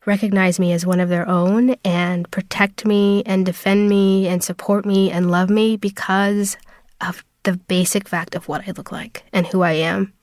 recognize 0.06 0.58
me 0.58 0.72
as 0.72 0.86
one 0.86 1.00
of 1.00 1.10
their 1.10 1.28
own 1.28 1.76
and 1.84 2.28
protect 2.30 2.86
me 2.86 3.22
and 3.26 3.44
defend 3.44 3.90
me 3.90 4.26
and 4.26 4.42
support 4.42 4.86
me 4.86 5.10
and 5.10 5.30
love 5.30 5.50
me 5.50 5.76
because 5.76 6.56
of 7.02 7.22
the 7.42 7.52
basic 7.52 8.08
fact 8.08 8.34
of 8.34 8.48
what 8.48 8.66
I 8.66 8.72
look 8.72 8.90
like 8.90 9.22
and 9.34 9.46
who 9.46 9.60
I 9.60 9.72
am. 9.72 10.14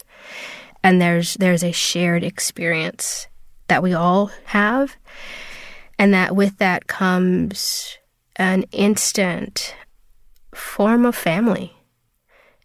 And 0.83 0.99
there's 0.99 1.35
there's 1.35 1.63
a 1.63 1.71
shared 1.71 2.23
experience 2.23 3.27
that 3.67 3.83
we 3.83 3.93
all 3.93 4.31
have 4.45 4.97
and 5.99 6.15
that 6.15 6.35
with 6.35 6.57
that 6.57 6.87
comes 6.87 7.97
an 8.37 8.63
instant 8.71 9.75
form 10.53 11.05
of 11.05 11.15
family 11.15 11.75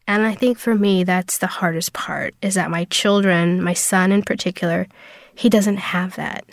and 0.06 0.22
I 0.22 0.34
think 0.34 0.58
for 0.58 0.74
me, 0.74 1.04
that's 1.04 1.38
the 1.38 1.46
hardest 1.46 1.92
part 1.92 2.34
is 2.42 2.54
that 2.54 2.70
my 2.70 2.84
children, 2.86 3.62
my 3.62 3.74
son 3.74 4.12
in 4.12 4.22
particular, 4.22 4.86
he 5.34 5.48
doesn't 5.48 5.76
have 5.76 6.16
that. 6.16 6.44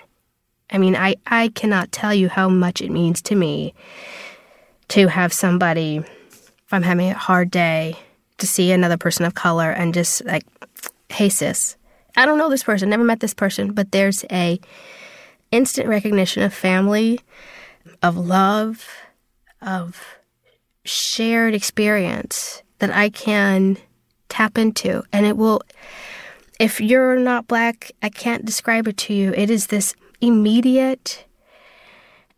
I 0.70 0.78
mean, 0.78 0.96
I, 0.96 1.16
I 1.26 1.50
cannot 1.50 1.92
tell 1.92 2.14
you 2.14 2.30
how 2.30 2.50
much 2.50 2.82
it 2.82 2.92
means 2.92 3.22
to 3.24 3.36
me 3.36 3.74
to 4.90 5.08
have 5.08 5.34
somebody, 5.34 5.98
if 5.98 6.74
I'm 6.74 6.84
having 6.84 7.10
a 7.10 7.18
hard 7.18 7.50
day, 7.52 7.96
to 8.38 8.48
see 8.48 8.72
another 8.72 8.98
person 8.98 9.26
of 9.26 9.34
color 9.34 9.72
and 9.72 9.94
just 9.94 10.24
like, 10.26 10.46
hey, 11.10 11.30
sis, 11.30 11.76
I 12.16 12.26
don't 12.26 12.38
know 12.38 12.50
this 12.50 12.64
person, 12.64 12.90
never 12.90 13.04
met 13.04 13.20
this 13.20 13.34
person, 13.34 13.74
but 13.74 13.92
there's 13.92 14.24
a 14.32 14.60
instant 15.52 15.88
recognition 15.88 16.44
of 16.44 16.54
family, 16.54 17.20
of 18.04 18.18
love, 18.18 18.88
of 19.62 20.04
shared 20.84 21.54
experience 21.54 22.62
that 22.80 22.92
I 22.92 23.10
can 23.10 23.78
tap 24.30 24.58
into. 24.58 25.04
And 25.12 25.26
it 25.26 25.38
will, 25.38 25.62
if 26.60 26.80
you're 26.82 27.18
not 27.18 27.48
black, 27.48 27.92
I 28.02 28.10
can't 28.10 28.46
describe 28.46 28.88
it 28.88 28.98
to 28.98 29.14
you. 29.14 29.34
It 29.34 29.50
is 29.50 29.68
this 29.68 29.96
immediate 30.22 31.26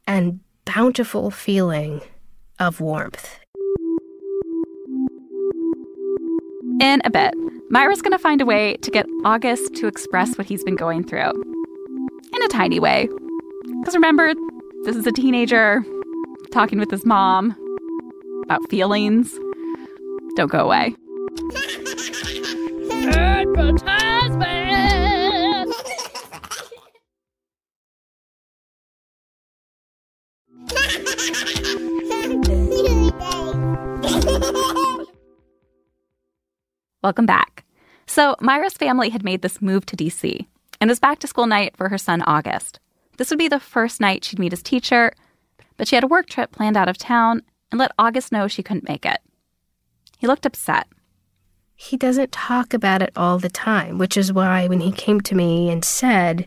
and 0.08 0.40
bountiful 0.66 1.32
feeling 1.32 2.02
of 2.60 2.82
warmth. 2.82 3.40
In 6.82 7.02
a 7.04 7.10
bit, 7.10 7.34
Myra's 7.70 8.02
going 8.02 8.14
to 8.14 8.20
find 8.20 8.42
a 8.42 8.46
way 8.46 8.78
to 8.78 8.90
get 8.90 9.06
August 9.26 9.76
to 9.76 9.88
express 9.88 10.38
what 10.38 10.48
he's 10.48 10.64
been 10.64 10.76
going 10.76 11.04
through. 11.04 11.32
In 12.34 12.42
a 12.44 12.48
tiny 12.48 12.80
way. 12.80 13.10
Because 13.80 13.96
remember, 13.96 14.34
this 14.86 14.96
is 14.96 15.06
a 15.06 15.12
teenager 15.12 15.84
talking 16.52 16.80
with 16.80 16.90
his 16.90 17.06
mom 17.06 17.56
about 18.44 18.62
feelings. 18.70 19.38
Don't 20.36 20.52
go 20.52 20.60
away. 20.60 20.96
Welcome 37.02 37.26
back. 37.26 37.66
So, 38.08 38.36
Myra's 38.42 38.74
family 38.74 39.10
had 39.10 39.24
made 39.24 39.42
this 39.42 39.62
move 39.62 39.86
to 39.88 39.96
DC, 39.96 40.46
and 40.82 40.90
was 40.90 41.00
back 41.00 41.20
to 41.20 41.28
school 41.28 41.48
night 41.48 41.76
for 41.78 41.90
her 41.90 41.98
son 41.98 42.22
August. 42.24 42.80
This 43.18 43.30
would 43.30 43.40
be 43.40 43.48
the 43.48 43.60
first 43.60 44.02
night 44.02 44.24
she'd 44.24 44.40
meet 44.40 44.52
his 44.52 44.64
teacher, 44.64 45.14
but 45.78 45.88
she 45.88 45.96
had 45.96 46.04
a 46.04 46.08
work 46.08 46.28
trip 46.28 46.52
planned 46.52 46.78
out 46.78 46.90
of 46.90 46.98
town 46.98 47.44
and 47.72 47.80
let 47.80 47.92
August 47.98 48.32
know 48.32 48.48
she 48.48 48.64
couldn't 48.64 48.88
make 48.88 49.06
it. 49.06 49.20
He 50.20 50.28
looked 50.28 50.46
upset. 50.46 50.86
He 51.76 51.96
doesn't 51.96 52.34
talk 52.34 52.74
about 52.74 53.02
it 53.02 53.12
all 53.16 53.40
the 53.40 53.50
time, 53.50 53.98
which 53.98 54.18
is 54.18 54.34
why 54.34 54.68
when 54.68 54.82
he 54.82 54.92
came 54.92 55.22
to 55.22 55.34
me 55.34 55.70
and 55.70 55.84
said, 55.84 56.46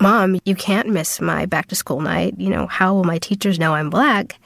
Mom, 0.00 0.40
you 0.44 0.56
can't 0.56 0.88
miss 0.88 1.20
my 1.20 1.46
back 1.46 1.68
to 1.68 1.76
school 1.76 2.00
night. 2.00 2.34
You 2.36 2.50
know, 2.50 2.66
how 2.66 2.92
will 2.92 3.04
my 3.04 3.18
teachers 3.18 3.60
know 3.60 3.74
I'm 3.74 3.90
black? 3.90 4.40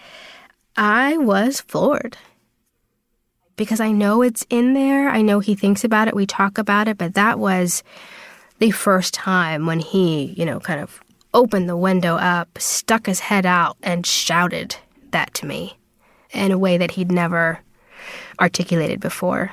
I 0.76 1.16
was 1.16 1.62
floored 1.62 2.18
because 3.56 3.80
I 3.80 3.92
know 3.92 4.20
it's 4.20 4.44
in 4.50 4.74
there. 4.74 5.08
I 5.08 5.22
know 5.22 5.40
he 5.40 5.54
thinks 5.54 5.82
about 5.82 6.08
it. 6.08 6.14
We 6.14 6.26
talk 6.26 6.58
about 6.58 6.86
it, 6.86 6.98
but 6.98 7.14
that 7.14 7.38
was 7.38 7.82
the 8.58 8.72
first 8.72 9.14
time 9.14 9.64
when 9.64 9.80
he, 9.80 10.34
you 10.36 10.44
know, 10.44 10.60
kind 10.60 10.80
of 10.80 11.00
opened 11.32 11.68
the 11.68 11.78
window 11.78 12.16
up, 12.16 12.58
stuck 12.58 13.06
his 13.06 13.20
head 13.20 13.46
out, 13.46 13.78
and 13.82 14.06
shouted 14.06 14.76
that 15.12 15.32
to 15.34 15.46
me 15.46 15.78
in 16.30 16.52
a 16.52 16.58
way 16.58 16.76
that 16.76 16.92
he'd 16.92 17.10
never 17.10 17.60
articulated 18.40 19.00
before. 19.00 19.52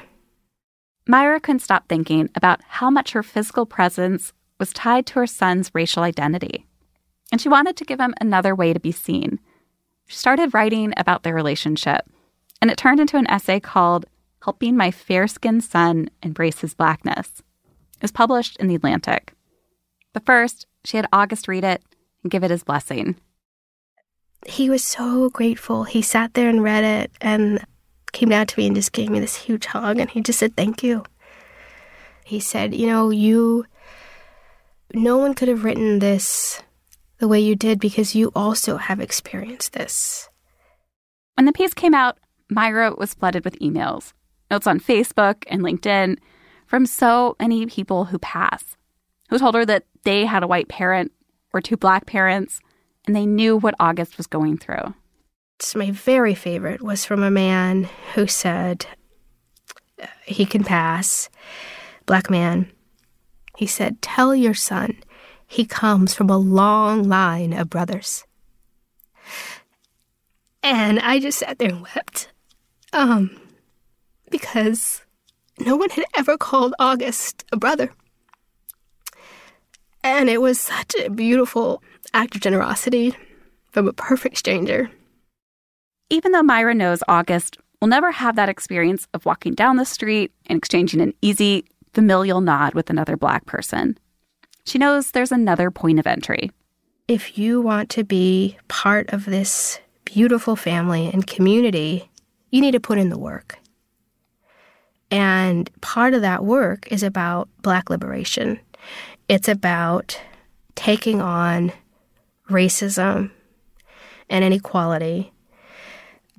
Myra 1.08 1.40
couldn't 1.40 1.60
stop 1.60 1.88
thinking 1.88 2.30
about 2.36 2.62
how 2.68 2.90
much 2.90 3.12
her 3.12 3.24
physical 3.24 3.66
presence 3.66 4.34
was 4.60 4.72
tied 4.72 5.06
to 5.08 5.16
her 5.16 5.28
son's 5.28 5.72
racial 5.74 6.04
identity. 6.04 6.66
And 7.32 7.42
she 7.42 7.50
wanted 7.50 7.76
to 7.78 7.86
give 7.86 8.00
him 8.00 8.14
another 8.22 8.54
way 8.54 8.74
to 8.74 8.80
be 8.80 8.92
seen. 8.92 9.40
She 10.08 10.16
started 10.16 10.54
writing 10.54 10.94
about 10.98 11.24
their 11.24 11.34
relationship, 11.34 12.06
and 12.62 12.70
it 12.70 12.78
turned 12.78 13.00
into 13.00 13.18
an 13.18 13.30
essay 13.30 13.60
called 13.60 14.06
Helping 14.44 14.76
My 14.76 14.92
Fair 14.92 15.28
Skinned 15.28 15.64
Son 15.64 16.10
Embrace 16.22 16.60
His 16.60 16.74
Blackness. 16.74 17.42
It 17.96 18.02
was 18.02 18.12
published 18.12 18.58
in 18.58 18.68
The 18.68 18.76
Atlantic. 18.76 19.34
But 20.14 20.26
first, 20.26 20.68
she 20.84 20.98
had 20.98 21.08
August 21.14 21.48
read 21.48 21.64
it 21.64 21.82
and 22.24 22.32
give 22.32 22.44
it 22.44 22.52
his 22.52 22.64
blessing. 22.64 23.16
He 24.46 24.70
was 24.70 24.84
so 24.84 25.30
grateful. 25.30 25.84
He 25.84 26.02
sat 26.02 26.34
there 26.34 26.50
and 26.50 26.64
read 26.64 26.84
it 26.84 27.12
and 27.22 27.64
came 28.12 28.30
down 28.30 28.48
to 28.48 28.60
me 28.60 28.68
and 28.68 28.76
just 28.76 28.92
gave 28.92 29.10
me 29.10 29.20
this 29.20 29.36
huge 29.36 29.66
hug 29.66 30.00
and 30.00 30.10
he 30.10 30.22
just 30.22 30.40
said, 30.40 30.56
Thank 30.56 30.84
you. 30.84 31.04
He 32.26 32.40
said, 32.40 32.74
You 32.74 32.88
know, 32.88 33.10
you, 33.10 33.66
no 34.94 35.18
one 35.18 35.34
could 35.34 35.48
have 35.48 35.64
written 35.64 36.00
this 36.00 36.62
the 37.20 37.28
way 37.28 37.40
you 37.40 37.56
did 37.56 37.80
because 37.80 38.16
you 38.16 38.32
also 38.36 38.78
have 38.78 39.00
experienced 39.00 39.74
this. 39.74 40.30
When 41.36 41.46
the 41.46 41.54
piece 41.54 41.74
came 41.74 41.94
out, 41.94 42.18
Myra 42.50 42.94
was 42.98 43.14
flooded 43.14 43.46
with 43.46 43.60
emails, 43.60 44.14
notes 44.50 44.68
on 44.68 44.80
Facebook 44.80 45.44
and 45.48 45.62
LinkedIn 45.62 46.18
from 46.66 46.86
so 46.86 47.36
many 47.40 47.66
people 47.66 48.06
who 48.06 48.20
pass, 48.20 48.76
who 49.30 49.38
told 49.38 49.56
her 49.56 49.66
that 49.66 49.86
they 50.04 50.26
had 50.26 50.44
a 50.44 50.48
white 50.48 50.68
parent 50.68 51.12
or 51.54 51.62
two 51.62 51.78
black 51.78 52.06
parents, 52.06 52.60
and 53.06 53.16
they 53.16 53.26
knew 53.26 53.58
what 53.58 53.76
August 53.80 54.18
was 54.18 54.28
going 54.28 54.58
through. 54.58 54.94
My 55.76 55.92
very 55.92 56.36
favorite 56.36 56.82
was 56.82 57.06
from 57.06 57.24
a 57.24 57.32
man 57.32 57.88
who 58.16 58.28
said 58.28 58.88
he 60.26 60.46
can 60.46 60.64
pass, 60.64 61.30
black 62.06 62.30
man. 62.30 62.70
He 63.56 63.68
said, 63.68 64.02
Tell 64.02 64.36
your 64.36 64.56
son 64.56 64.98
he 65.48 65.66
comes 65.66 66.14
from 66.14 66.30
a 66.30 66.38
long 66.38 67.08
line 67.08 67.54
of 67.54 67.70
brothers. 67.70 68.26
And 70.64 71.00
I 71.00 71.20
just 71.20 71.40
sat 71.40 71.58
there 71.58 71.70
and 71.70 71.84
wept. 71.84 72.30
Um, 72.92 73.40
because 74.30 75.04
no 75.60 75.76
one 75.76 75.92
had 75.92 76.06
ever 76.16 76.38
called 76.38 76.74
August 76.80 77.46
a 77.52 77.58
brother. 77.58 77.92
And 80.04 80.30
it 80.30 80.42
was 80.42 80.60
such 80.60 80.96
a 80.96 81.10
beautiful 81.10 81.82
act 82.14 82.36
of 82.36 82.42
generosity 82.42 83.16
from 83.72 83.88
a 83.88 83.94
perfect 83.94 84.38
stranger. 84.38 84.90
Even 86.12 86.34
though 86.34 86.44
Myra 86.44 86.76
knows 86.76 87.02
August 87.08 87.58
will 87.80 87.88
never 87.88 88.12
have 88.12 88.36
that 88.36 88.50
experience 88.50 89.08
of 89.14 89.26
walking 89.26 89.54
down 89.54 89.78
the 89.78 89.86
street 89.86 90.34
and 90.48 90.58
exchanging 90.58 91.00
an 91.00 91.14
easy, 91.22 91.64
familial 91.94 92.42
nod 92.42 92.74
with 92.74 92.90
another 92.90 93.16
black 93.16 93.46
person, 93.46 93.98
she 94.66 94.78
knows 94.78 95.12
there's 95.12 95.32
another 95.32 95.72
point 95.72 96.00
of 96.00 96.06
entry. 96.06 96.52
If 97.08 97.38
you 97.38 97.62
want 97.62 97.90
to 97.92 98.04
be 98.04 98.58
part 98.68 99.10
of 99.14 99.24
this 99.24 99.80
beautiful 100.04 100.58
family 100.58 101.08
and 101.08 101.26
community, 101.26 102.10
you 102.50 102.60
need 102.60 102.72
to 102.72 102.82
put 102.82 102.98
in 102.98 103.08
the 103.08 103.18
work. 103.18 103.58
And 105.10 105.70
part 105.80 106.14
of 106.14 106.22
that 106.24 106.44
work 106.44 106.92
is 106.92 107.04
about 107.04 107.48
Black 107.62 107.90
liberation. 107.90 108.60
It's 109.30 109.48
about 109.48 110.20
taking 110.76 111.22
on 111.22 111.72
racism 112.50 113.32
and 114.30 114.44
inequality. 114.44 115.32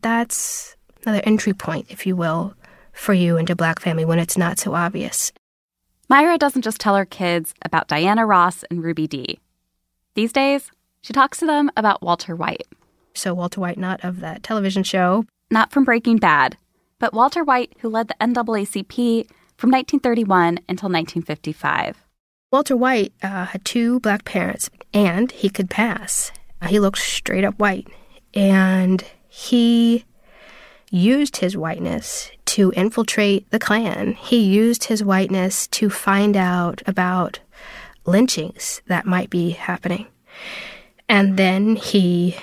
That's 0.02 0.76
another 1.04 1.22
entry 1.24 1.54
point, 1.54 1.86
if 1.88 2.06
you 2.06 2.16
will, 2.16 2.54
for 2.92 3.14
you 3.14 3.36
into 3.36 3.56
Black 3.56 3.80
family 3.80 4.04
when 4.04 4.18
it's 4.18 4.36
not 4.36 4.58
so 4.58 4.74
obvious. 4.74 5.32
Myra 6.08 6.36
doesn't 6.36 6.62
just 6.62 6.78
tell 6.78 6.96
her 6.96 7.06
kids 7.06 7.54
about 7.62 7.88
Diana 7.88 8.26
Ross 8.26 8.64
and 8.64 8.82
Ruby 8.82 9.06
Dee. 9.06 9.38
These 10.14 10.32
days, 10.32 10.70
she 11.00 11.12
talks 11.12 11.38
to 11.38 11.46
them 11.46 11.70
about 11.76 12.02
Walter 12.02 12.36
White. 12.36 12.66
So, 13.14 13.32
Walter 13.32 13.60
White, 13.60 13.78
not 13.78 14.04
of 14.04 14.20
that 14.20 14.42
television 14.42 14.82
show, 14.82 15.24
not 15.50 15.72
from 15.72 15.84
Breaking 15.84 16.18
Bad, 16.18 16.56
but 16.98 17.14
Walter 17.14 17.44
White, 17.44 17.72
who 17.80 17.88
led 17.88 18.08
the 18.08 18.14
NAACP 18.20 19.26
from 19.56 19.70
1931 19.70 20.58
until 20.68 20.88
1955. 20.88 21.96
Walter 22.50 22.76
White 22.76 23.12
uh, 23.22 23.46
had 23.46 23.64
two 23.64 24.00
black 24.00 24.24
parents, 24.24 24.68
and 24.92 25.30
he 25.32 25.48
could 25.48 25.70
pass. 25.70 26.32
Uh, 26.60 26.66
he 26.66 26.78
looked 26.78 26.98
straight 26.98 27.44
up 27.44 27.58
white. 27.58 27.88
And 28.34 29.04
he 29.34 30.04
used 30.90 31.38
his 31.38 31.56
whiteness 31.56 32.30
to 32.44 32.70
infiltrate 32.76 33.48
the 33.48 33.58
Klan. 33.58 34.12
He 34.12 34.36
used 34.36 34.84
his 34.84 35.02
whiteness 35.02 35.66
to 35.68 35.88
find 35.88 36.36
out 36.36 36.82
about 36.84 37.38
lynchings 38.04 38.82
that 38.88 39.06
might 39.06 39.30
be 39.30 39.52
happening. 39.52 40.06
And 41.08 41.38
then 41.38 41.76
he 41.76 42.36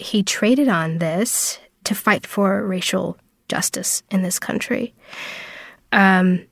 he 0.00 0.24
traded 0.24 0.66
on 0.66 0.98
this 0.98 1.60
to 1.84 1.94
fight 1.94 2.26
for 2.26 2.66
racial 2.66 3.16
justice 3.48 4.02
in 4.10 4.22
this 4.22 4.40
country. 4.40 4.94
Um, 5.92 6.44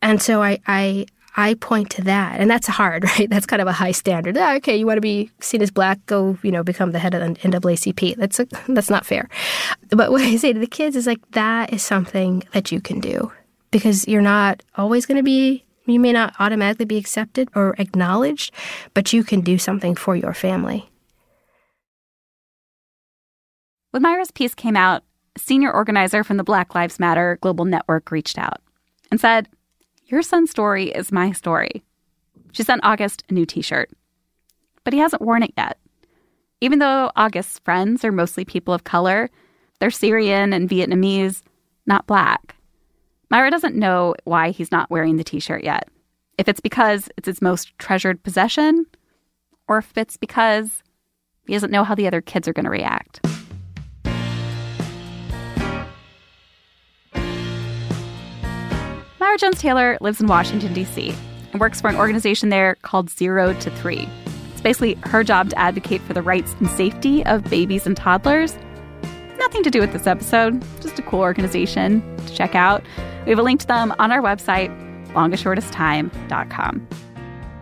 and 0.00 0.22
so 0.22 0.42
I, 0.42 0.60
I 0.66 1.04
I 1.36 1.54
point 1.54 1.90
to 1.90 2.02
that, 2.02 2.40
and 2.40 2.50
that's 2.50 2.66
hard, 2.66 3.04
right? 3.18 3.28
That's 3.28 3.46
kind 3.46 3.62
of 3.62 3.68
a 3.68 3.72
high 3.72 3.92
standard. 3.92 4.36
Ah, 4.36 4.56
okay, 4.56 4.76
you 4.76 4.86
want 4.86 4.98
to 4.98 5.02
be 5.02 5.30
seen 5.40 5.62
as 5.62 5.70
black, 5.70 6.04
go, 6.06 6.38
you 6.42 6.50
know, 6.50 6.62
become 6.62 6.92
the 6.92 6.98
head 6.98 7.14
of 7.14 7.20
the 7.20 7.40
NAACP. 7.40 8.16
That's 8.16 8.40
a, 8.40 8.46
that's 8.68 8.90
not 8.90 9.06
fair. 9.06 9.28
But 9.90 10.10
what 10.10 10.22
I 10.22 10.36
say 10.36 10.52
to 10.52 10.60
the 10.60 10.66
kids 10.66 10.96
is 10.96 11.06
like 11.06 11.20
that 11.32 11.72
is 11.72 11.82
something 11.82 12.44
that 12.52 12.70
you 12.72 12.80
can 12.80 13.00
do 13.00 13.32
because 13.70 14.06
you're 14.06 14.22
not 14.22 14.62
always 14.76 15.06
going 15.06 15.16
to 15.16 15.22
be. 15.22 15.64
You 15.86 15.98
may 15.98 16.12
not 16.12 16.34
automatically 16.38 16.84
be 16.84 16.96
accepted 16.96 17.48
or 17.56 17.74
acknowledged, 17.76 18.54
but 18.94 19.12
you 19.12 19.24
can 19.24 19.40
do 19.40 19.58
something 19.58 19.96
for 19.96 20.14
your 20.14 20.32
family. 20.32 20.88
When 23.90 24.02
Myra's 24.02 24.30
piece 24.30 24.54
came 24.54 24.76
out, 24.76 25.02
senior 25.36 25.72
organizer 25.72 26.22
from 26.22 26.36
the 26.36 26.44
Black 26.44 26.74
Lives 26.74 27.00
Matter 27.00 27.36
Global 27.40 27.64
Network 27.64 28.10
reached 28.12 28.38
out 28.38 28.60
and 29.10 29.20
said, 29.20 29.48
Your 30.12 30.20
son's 30.20 30.50
story 30.50 30.90
is 30.90 31.10
my 31.10 31.32
story. 31.32 31.82
She 32.52 32.62
sent 32.62 32.84
August 32.84 33.24
a 33.30 33.32
new 33.32 33.46
t 33.46 33.62
shirt, 33.62 33.90
but 34.84 34.92
he 34.92 34.98
hasn't 34.98 35.22
worn 35.22 35.42
it 35.42 35.54
yet. 35.56 35.78
Even 36.60 36.80
though 36.80 37.10
August's 37.16 37.60
friends 37.60 38.04
are 38.04 38.12
mostly 38.12 38.44
people 38.44 38.74
of 38.74 38.84
color, 38.84 39.30
they're 39.80 39.90
Syrian 39.90 40.52
and 40.52 40.68
Vietnamese, 40.68 41.40
not 41.86 42.06
black. 42.06 42.56
Myra 43.30 43.50
doesn't 43.50 43.74
know 43.74 44.14
why 44.24 44.50
he's 44.50 44.70
not 44.70 44.90
wearing 44.90 45.16
the 45.16 45.24
t 45.24 45.40
shirt 45.40 45.64
yet. 45.64 45.88
If 46.36 46.46
it's 46.46 46.60
because 46.60 47.08
it's 47.16 47.26
his 47.26 47.40
most 47.40 47.72
treasured 47.78 48.22
possession, 48.22 48.84
or 49.66 49.78
if 49.78 49.96
it's 49.96 50.18
because 50.18 50.82
he 51.46 51.54
doesn't 51.54 51.72
know 51.72 51.84
how 51.84 51.94
the 51.94 52.06
other 52.06 52.20
kids 52.20 52.46
are 52.46 52.52
going 52.52 52.66
to 52.66 52.70
react. 52.70 53.26
Myra 59.32 59.38
Jones 59.38 59.60
Taylor 59.60 59.96
lives 60.02 60.20
in 60.20 60.26
Washington, 60.26 60.74
D.C., 60.74 61.14
and 61.52 61.58
works 61.58 61.80
for 61.80 61.88
an 61.88 61.96
organization 61.96 62.50
there 62.50 62.74
called 62.82 63.08
Zero 63.08 63.54
to 63.60 63.70
Three. 63.70 64.06
It's 64.50 64.60
basically 64.60 64.98
her 65.04 65.24
job 65.24 65.48
to 65.48 65.58
advocate 65.58 66.02
for 66.02 66.12
the 66.12 66.20
rights 66.20 66.54
and 66.60 66.68
safety 66.68 67.24
of 67.24 67.42
babies 67.44 67.86
and 67.86 67.96
toddlers. 67.96 68.58
Nothing 69.38 69.62
to 69.62 69.70
do 69.70 69.80
with 69.80 69.90
this 69.94 70.06
episode, 70.06 70.62
just 70.82 70.98
a 70.98 71.02
cool 71.02 71.20
organization 71.20 72.02
to 72.26 72.34
check 72.34 72.54
out. 72.54 72.84
We 73.24 73.30
have 73.30 73.38
a 73.38 73.42
link 73.42 73.60
to 73.60 73.66
them 73.66 73.94
on 73.98 74.12
our 74.12 74.20
website, 74.20 74.68
longestshortesttime.com. 75.14 76.88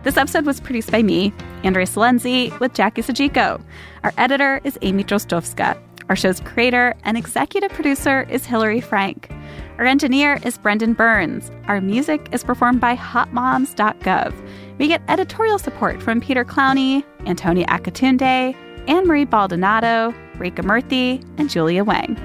This 0.03 0.17
episode 0.17 0.45
was 0.45 0.59
produced 0.59 0.91
by 0.91 1.03
me, 1.03 1.33
Andrea 1.63 1.85
Silenzi, 1.85 2.59
with 2.59 2.73
Jackie 2.73 3.01
Sajiko. 3.01 3.63
Our 4.03 4.11
editor 4.17 4.59
is 4.65 4.77
Amy 4.81 5.05
Drozdowska. 5.05 5.81
Our 6.09 6.17
show's 6.17 6.41
creator 6.41 6.95
and 7.05 7.17
executive 7.17 7.71
producer 7.71 8.23
is 8.23 8.45
Hillary 8.45 8.81
Frank. 8.81 9.31
Our 9.77 9.85
engineer 9.85 10.39
is 10.43 10.57
Brendan 10.57 10.93
Burns. 10.93 11.51
Our 11.67 11.81
music 11.81 12.27
is 12.31 12.43
performed 12.43 12.81
by 12.81 12.95
hotmoms.gov. 12.95 14.33
We 14.77 14.87
get 14.87 15.01
editorial 15.07 15.59
support 15.59 16.01
from 16.01 16.21
Peter 16.21 16.45
Clowney, 16.45 17.03
Antonia 17.25 17.65
Akatunde, 17.67 18.55
Anne 18.87 19.07
Marie 19.07 19.25
Baldonado, 19.25 20.13
Rika 20.37 20.63
Murthy, 20.63 21.23
and 21.37 21.49
Julia 21.49 21.83
Wang. 21.83 22.17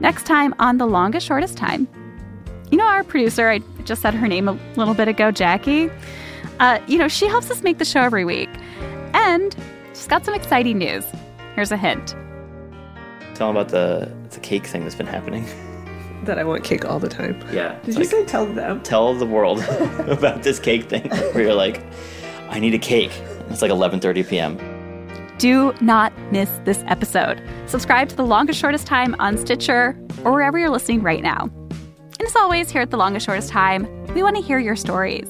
Next 0.00 0.26
time 0.26 0.54
on 0.58 0.78
The 0.78 0.86
Longest 0.86 1.26
Shortest 1.26 1.56
Time. 1.56 1.86
You 2.70 2.78
know, 2.78 2.86
our 2.86 3.04
producer, 3.04 3.48
I 3.48 3.60
just 3.84 4.02
said 4.02 4.14
her 4.14 4.26
name 4.26 4.48
a 4.48 4.58
little 4.76 4.94
bit 4.94 5.08
ago, 5.08 5.30
Jackie. 5.30 5.90
Uh, 6.60 6.80
you 6.86 6.98
know, 6.98 7.08
she 7.08 7.26
helps 7.26 7.50
us 7.50 7.62
make 7.62 7.78
the 7.78 7.84
show 7.84 8.00
every 8.00 8.24
week. 8.24 8.50
And 9.12 9.54
she's 9.90 10.06
got 10.06 10.24
some 10.24 10.34
exciting 10.34 10.78
news. 10.78 11.04
Here's 11.54 11.70
a 11.70 11.76
hint. 11.76 12.14
Tell 13.34 13.48
them 13.48 13.56
about 13.56 13.68
the, 13.68 14.12
the 14.30 14.40
cake 14.40 14.66
thing 14.66 14.82
that's 14.82 14.94
been 14.94 15.06
happening. 15.06 15.46
that 16.24 16.38
I 16.38 16.44
want 16.44 16.64
cake 16.64 16.84
all 16.84 16.98
the 16.98 17.08
time. 17.08 17.42
Yeah. 17.52 17.78
Did 17.84 17.96
you 17.96 18.04
say 18.04 18.24
tell 18.24 18.46
them? 18.46 18.82
Tell 18.82 19.14
the 19.14 19.26
world 19.26 19.60
about 20.06 20.42
this 20.42 20.58
cake 20.58 20.84
thing 20.88 21.08
where 21.32 21.42
you're 21.42 21.54
like, 21.54 21.82
I 22.50 22.60
need 22.60 22.74
a 22.74 22.78
cake. 22.78 23.12
It's 23.50 23.62
like 23.62 23.70
11:30 23.70 24.28
p.m. 24.28 24.58
Do 25.38 25.74
not 25.80 26.12
miss 26.30 26.50
this 26.64 26.84
episode. 26.86 27.42
Subscribe 27.66 28.08
to 28.08 28.16
The 28.16 28.24
Longest 28.24 28.60
Shortest 28.60 28.86
Time 28.86 29.16
on 29.18 29.36
Stitcher 29.36 29.98
or 30.24 30.32
wherever 30.32 30.58
you're 30.58 30.70
listening 30.70 31.02
right 31.02 31.22
now. 31.22 31.50
And 32.18 32.22
as 32.22 32.36
always, 32.36 32.70
here 32.70 32.82
at 32.82 32.90
The 32.90 32.96
Longest 32.96 33.26
Shortest 33.26 33.48
Time, 33.48 33.88
we 34.14 34.22
want 34.22 34.36
to 34.36 34.42
hear 34.42 34.60
your 34.60 34.76
stories. 34.76 35.28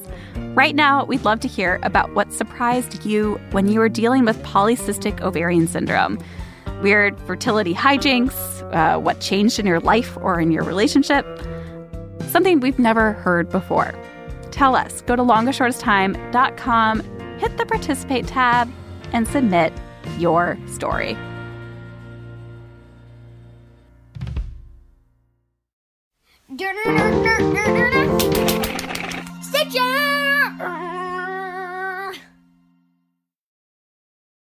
Right 0.53 0.75
now, 0.75 1.03
we'd 1.05 1.25
love 1.25 1.39
to 1.41 1.47
hear 1.47 1.79
about 1.81 2.13
what 2.13 2.31
surprised 2.31 3.03
you 3.03 3.41
when 3.51 3.67
you 3.67 3.79
were 3.79 3.89
dealing 3.89 4.23
with 4.25 4.41
polycystic 4.43 5.19
ovarian 5.21 5.67
syndrome. 5.67 6.19
Weird 6.81 7.19
fertility 7.21 7.73
hijinks, 7.73 8.54
uh, 8.71 8.97
what 8.99 9.19
changed 9.19 9.59
in 9.59 9.65
your 9.65 9.79
life 9.79 10.17
or 10.17 10.39
in 10.39 10.51
your 10.51 10.63
relationship, 10.63 11.25
something 12.29 12.59
we've 12.59 12.79
never 12.79 13.13
heard 13.13 13.49
before. 13.49 13.93
Tell 14.51 14.75
us. 14.75 15.01
Go 15.01 15.15
to 15.15 15.23
longestshortesttime.com, 15.23 16.99
hit 17.39 17.57
the 17.57 17.65
participate 17.65 18.27
tab, 18.27 18.71
and 19.11 19.27
submit 19.27 19.73
your 20.17 20.57
story. 20.67 21.17
Stitcher! 29.41 31.04